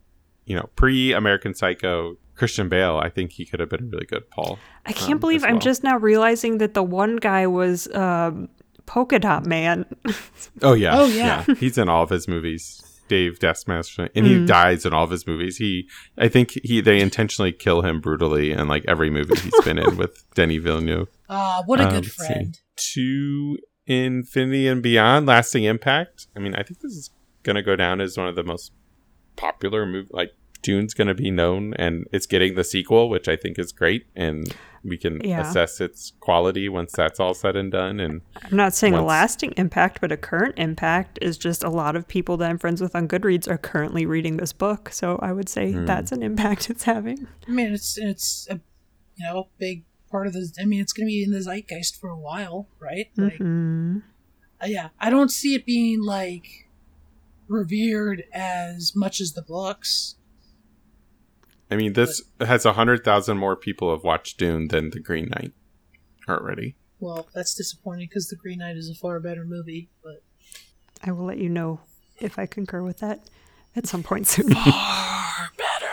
[0.45, 4.07] you know, pre American Psycho Christian Bale, I think he could have been a really
[4.07, 4.59] good Paul.
[4.87, 8.49] I can't Um, believe as I'm just now realizing that the one guy was um,
[8.93, 9.87] Polka Dot Man.
[10.63, 11.45] Oh yeah, Oh, yeah.
[11.59, 12.83] he's in all of his movies.
[13.09, 14.47] Dave Dastmalchian, and he Mm.
[14.47, 15.57] dies in all of his movies.
[15.59, 19.79] He, I think he they intentionally kill him brutally in like every movie he's been
[19.79, 21.09] in with Denis Villeneuve.
[21.29, 22.59] Ah, what a Um, good friend.
[22.95, 26.27] To Infinity and Beyond, Lasting Impact.
[26.37, 27.11] I mean, I think this is
[27.43, 28.73] gonna go down as one of the most
[29.37, 30.09] popular movie.
[30.11, 30.31] Like
[30.63, 34.55] Dune's gonna be known, and it's getting the sequel, which I think is great, and
[34.85, 35.41] we can Yeah.
[35.41, 38.01] assess its quality once that's all said and done.
[38.01, 41.95] And I'm not saying a lasting impact, but a current impact is just a lot
[41.95, 44.89] of people that I'm friends with on Goodreads are currently reading this book.
[44.93, 45.85] So I would say Hmm.
[45.85, 47.29] that's an impact it's having.
[47.47, 48.61] I mean, it's it's a
[49.17, 50.53] you know big part of the.
[50.61, 53.07] I mean, it's going to be in the zeitgeist for a while, right?
[53.17, 53.99] Like, hmm
[54.61, 56.69] uh, yeah, I don't see it being like
[57.49, 60.17] revered as much as the books.
[61.73, 65.31] I mean, this has a hundred thousand more people have watched Dune than The Green
[65.31, 65.53] Knight
[66.29, 66.77] already.
[67.01, 70.23] Well, that's disappointing because The Green Knight is a far better movie, but
[71.03, 71.81] I will let you know
[72.19, 73.31] if I concur with that
[73.75, 74.51] at some point soon.
[74.55, 75.87] far better.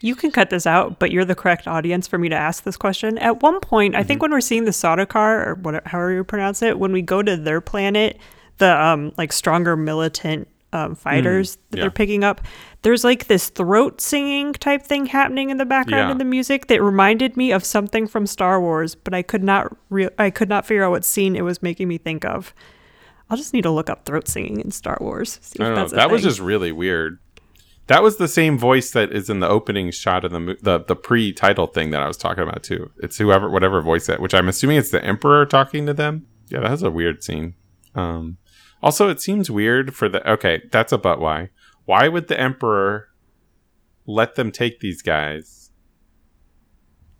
[0.00, 2.78] You can cut this out, but you're the correct audience for me to ask this
[2.78, 3.18] question.
[3.18, 6.62] At one point, I think when we're seeing the Sardaukar or whatever, however you pronounce
[6.62, 8.18] it, when we go to their planet,
[8.56, 11.84] the um like stronger militant um, fighters that yeah.
[11.84, 12.40] they're picking up,
[12.82, 16.12] there's like this throat singing type thing happening in the background Yeah.
[16.12, 19.74] of the music that reminded me of something from Star Wars, but I could not
[19.88, 22.52] re- I could not figure out what scene it was making me think of.
[23.30, 25.38] I'll just need to look up throat singing in Star Wars.
[25.40, 25.88] see I don't know.
[25.88, 27.18] That was just really weird.
[27.86, 30.80] That was the same voice that is in the opening shot of the mo- the
[30.80, 32.90] the pre-title thing that I was talking about too.
[33.02, 36.26] It's whoever, whatever voice that, which I'm assuming it's the Emperor talking to them.
[36.48, 37.54] Yeah, that was a weird scene.
[37.94, 38.38] Um,
[38.84, 40.30] also, it seems weird for the.
[40.30, 41.18] Okay, that's a but.
[41.18, 41.48] Why?
[41.86, 43.08] Why would the Emperor
[44.06, 45.70] let them take these guys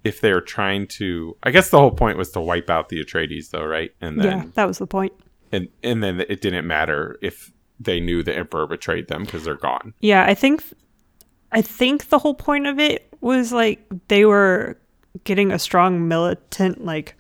[0.04, 1.36] if they're trying to?
[1.42, 3.90] I guess the whole point was to wipe out the Atreides, though, right?
[4.00, 5.12] And then yeah, that was the point.
[5.50, 7.50] and and then it didn't matter if
[7.80, 9.94] they knew the emperor betrayed them because they're gone.
[10.00, 10.62] Yeah, I think
[11.50, 14.76] I think the whole point of it was like they were
[15.24, 17.16] getting a strong militant like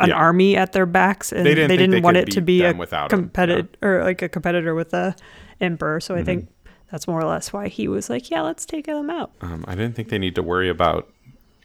[0.00, 0.16] an Yeah.
[0.16, 2.68] army at their backs and They they didn't didn't, they want it to be a
[2.68, 5.14] them without 'em, competitor or like a competitor with the
[5.60, 6.00] emperor.
[6.00, 6.24] So I Mm-hmm.
[6.26, 6.48] think
[6.90, 9.32] that's more or less why he was like, yeah, let's take them out.
[9.40, 11.08] Um, I didn't think they need to worry about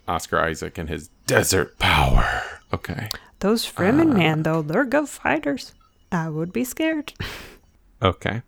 [0.07, 2.43] Oscar Isaac and his desert power.
[2.73, 3.09] Okay,
[3.39, 3.71] Those Uh.
[3.82, 5.73] Fremen man though, they're good fighters.
[6.11, 7.13] I would be scared.
[8.01, 8.41] okay.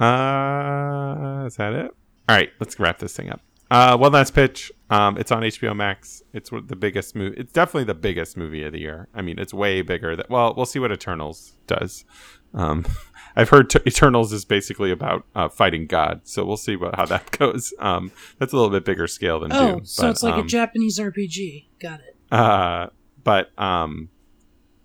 [0.00, 1.90] Uh, is that it?
[2.28, 3.40] All right, let's wrap this thing up.
[3.72, 4.70] Uh, one last pitch.
[4.90, 6.22] Um, it's on HBO Max.
[6.34, 7.36] It's the biggest movie.
[7.38, 9.08] It's definitely the biggest movie of the year.
[9.14, 10.14] I mean, it's way bigger.
[10.14, 12.04] That well, we'll see what Eternals does.
[12.52, 12.84] Um,
[13.36, 17.06] I've heard t- Eternals is basically about uh, fighting God, so we'll see what how
[17.06, 17.72] that goes.
[17.78, 19.86] Um, that's a little bit bigger scale than Oh, Dune.
[19.86, 21.68] so but, it's like um, a Japanese RPG.
[21.80, 22.16] Got it.
[22.30, 22.88] uh,
[23.24, 24.10] but um,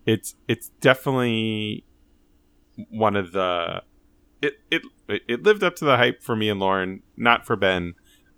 [0.05, 1.83] it's it's definitely
[2.89, 3.83] one of the
[4.41, 7.95] it it it lived up to the hype for me and Lauren, not for Ben.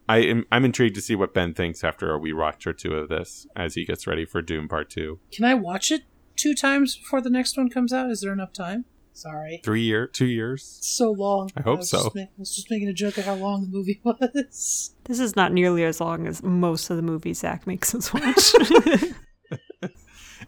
[0.10, 3.10] I am I'm intrigued to see what Ben thinks after a rewatch or two of
[3.10, 5.20] this as he gets ready for Dune Part Two.
[5.32, 6.02] Can I watch it
[6.36, 8.10] two times before the next one comes out?
[8.10, 8.86] Is there enough time?
[9.14, 9.62] Sorry.
[9.64, 10.80] Three year, two years.
[10.82, 11.52] So long.
[11.56, 12.04] I hope was so.
[12.04, 14.96] Just ma- I was just making a joke of how long the movie was.
[15.04, 18.54] This is not nearly as long as most of the movies Zach makes us watch.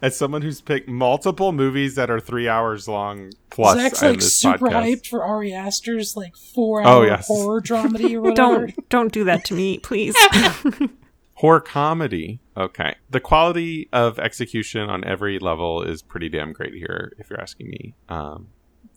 [0.02, 4.36] As someone who's picked multiple movies that are three hours long plus Zach's like this
[4.38, 4.84] super podcast.
[4.84, 7.28] hyped for Ari Aster's like four Oh, hour yes.
[7.28, 8.66] horror dramedy or whatever.
[8.68, 10.16] don't don't do that to me, please.
[11.36, 12.40] horror comedy.
[12.58, 12.96] Okay.
[13.10, 17.70] The quality of execution on every level is pretty damn great here, if you're asking
[17.70, 17.94] me.
[18.10, 18.48] Um,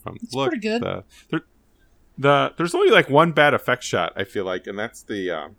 [0.02, 0.82] from It's look, pretty good.
[0.82, 1.40] The, there,
[2.16, 5.56] the there's only like one bad effect shot, I feel like, and that's the um,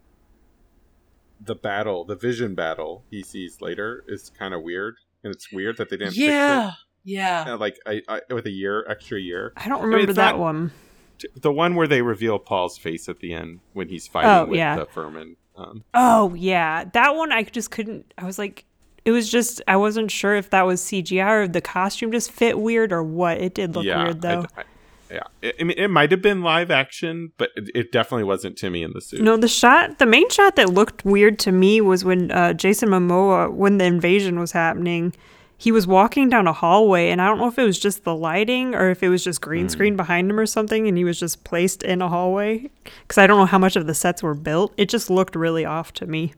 [1.39, 4.95] the battle, the vision battle he sees later is kind of weird,
[5.25, 6.15] and it's weird that they didn't.
[6.15, 6.69] yeah.
[6.69, 7.45] Fix Yeah.
[7.49, 9.51] Uh, like I, I, with a year, extra year.
[9.57, 10.71] I don't mean, remember it's that not- one.
[11.19, 14.45] T- The one where they reveal Paul's face at the end when he's fighting Oh,
[14.45, 14.75] with yeah.
[14.77, 15.35] the Fremen.
[15.57, 18.13] Um, Oh yeah, that one I just couldn't.
[18.17, 18.65] I was like,
[19.05, 22.59] it was just I wasn't sure if that was CGI or the costume just fit
[22.59, 23.37] weird or what.
[23.39, 24.45] It did look yeah, weird though.
[24.57, 24.63] I, I,
[25.09, 25.23] yeah.
[25.43, 28.83] I, I mean, it might have been live action, but it, it definitely wasn't Timmy
[28.83, 29.21] in the suit.
[29.21, 32.89] no, the shot, the main shot that looked weird to me was when uh, Jason
[32.89, 35.13] Momoa, when the invasion was happening,
[35.57, 38.15] he was walking down a hallway, and I don't know if it was just the
[38.15, 41.19] lighting or if it was just green screen behind him or something, and he was
[41.19, 42.69] just placed in a hallway.
[42.83, 44.73] Because I don't know how much of the sets were built.
[44.75, 46.33] It just looked really off to me.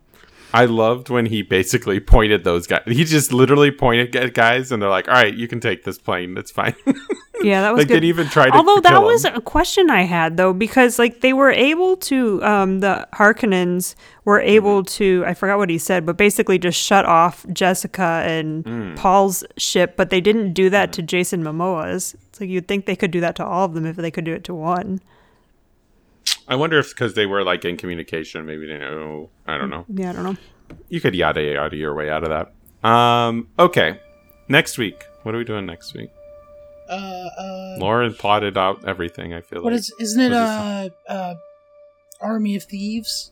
[0.54, 2.84] I loved when he basically pointed those guys.
[2.86, 5.98] He just literally pointed at guys, and they're like, "All right, you can take this
[5.98, 6.38] plane.
[6.38, 6.76] It's fine."
[7.44, 7.96] Yeah, that was like good.
[7.96, 8.54] didn't even try to.
[8.54, 9.36] Although that was him.
[9.36, 14.40] a question I had though, because like they were able to, um, the Harkonnens were
[14.42, 14.98] able Mm-hmm.
[15.04, 18.96] to, I forgot what he said, but basically just shut off Jessica and Mm.
[18.96, 22.16] Paul's ship, but they didn't do that to Jason Momoa's.
[22.30, 24.26] It's like you'd think they could do that to all of them if they could
[24.26, 25.00] do it to one.
[26.48, 29.30] I wonder if because they were like in communication, maybe they know.
[29.46, 29.86] I don't know.
[29.94, 30.38] Yeah, I don't know.
[30.90, 32.90] You could yada yada your way out of that.
[32.90, 33.48] Um.
[33.58, 34.00] Okay.
[34.50, 36.10] Next week, what are we doing next week?
[36.90, 39.34] Uh, uh, Lauren plotted out everything.
[39.34, 39.80] I feel what like.
[39.80, 39.94] is?
[40.00, 41.36] Isn't it What uh, uh,
[42.22, 43.32] Army of Thieves?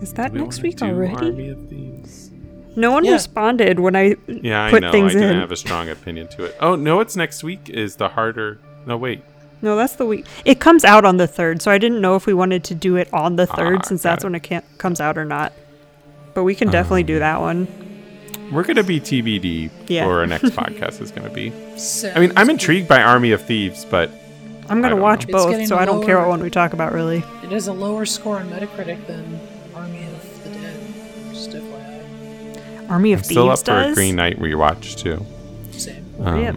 [0.00, 1.14] Is that We next week already?
[1.14, 2.30] Army of Thieves?
[2.76, 3.12] No one Yeah.
[3.12, 4.16] responded when I.
[4.26, 4.90] Yeah, I know.
[4.90, 6.56] things I didn't have a strong opinion to it.
[6.60, 7.68] Oh no, it's next week.
[7.68, 8.58] Is the harder?
[8.86, 9.22] No, wait.
[9.62, 10.26] No, that's the week.
[10.44, 12.96] It comes out on the third, so I didn't know if we wanted to do
[12.96, 14.26] it on the third Ah, since that's it.
[14.26, 15.52] when it can't, comes out or not.
[16.34, 17.68] But we can definitely Um, do that one.
[18.52, 20.04] We're gonna be TBD Yeah.
[20.04, 21.00] for our next podcast.
[21.00, 21.50] Is gonna be.
[21.76, 24.10] Sounds I mean, I'm intrigued by Army of Thieves, but
[24.68, 25.32] I'm gonna watch know.
[25.32, 27.18] Both, getting so I don't care what one we talk about really.
[27.42, 29.40] It has a lower score on Metacritic than
[29.74, 30.80] Army of the Dead.
[31.32, 32.90] Just FYI.
[32.90, 33.94] Army of I'm still Thieves up for a does.
[33.96, 35.24] Green Knight rewatch too.
[35.72, 36.04] Same.
[36.20, 36.56] Um, Yep.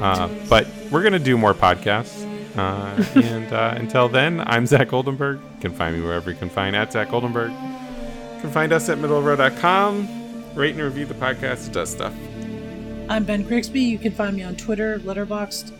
[0.00, 2.22] uh, but we're gonna do more podcasts.
[2.56, 5.40] Uh, and uh, until then, I'm Zach Goldenberg.
[5.40, 7.50] You can find me wherever you can find at Zach Goldenberg.
[8.34, 10.54] You can find us at middlerow.com.
[10.54, 11.66] Rate and review the podcast.
[11.68, 12.12] It does stuff.
[13.08, 13.80] I'm Ben Grigsby.
[13.80, 15.72] You can find me on Twitter, Letterboxd.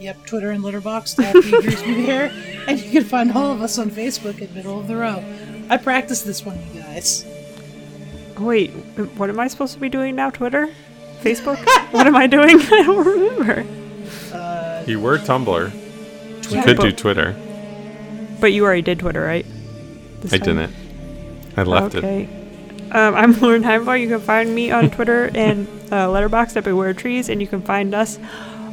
[0.00, 2.32] Yep, Twitter and Letterboxd at B Grigsby there.
[2.66, 5.22] And you can find all of us on Facebook at Middle of the Row.
[5.70, 7.24] I practiced this one, you guys.
[8.38, 8.70] Wait,
[9.16, 10.30] what am I supposed to be doing now?
[10.30, 10.68] Twitter,
[11.20, 11.58] Facebook?
[11.92, 12.60] what am I doing?
[12.60, 13.64] I don't remember.
[14.32, 16.50] Uh, You were Tumblr.
[16.52, 17.36] You could do Twitter.
[18.40, 19.46] But you already did Twitter, right?
[20.20, 20.56] This I time?
[20.56, 20.74] didn't.
[21.56, 21.98] I left it.
[22.04, 22.28] okay.
[22.90, 24.00] Um, I'm Lauren Heimbaugh.
[24.00, 27.62] You can find me on Twitter and uh, Letterboxd at Beware Trees, and you can
[27.62, 28.18] find us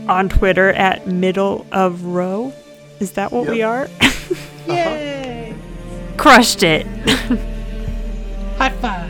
[0.10, 2.52] on Twitter at Middle of Row.
[3.00, 3.88] Is that what we are?
[4.68, 5.56] yay!
[6.18, 6.86] Crushed it.
[8.58, 9.10] High five.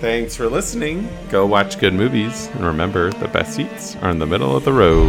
[0.00, 1.08] Thanks for listening.
[1.28, 2.48] Go watch good movies.
[2.54, 5.04] And remember, the best seats are in the middle of the row.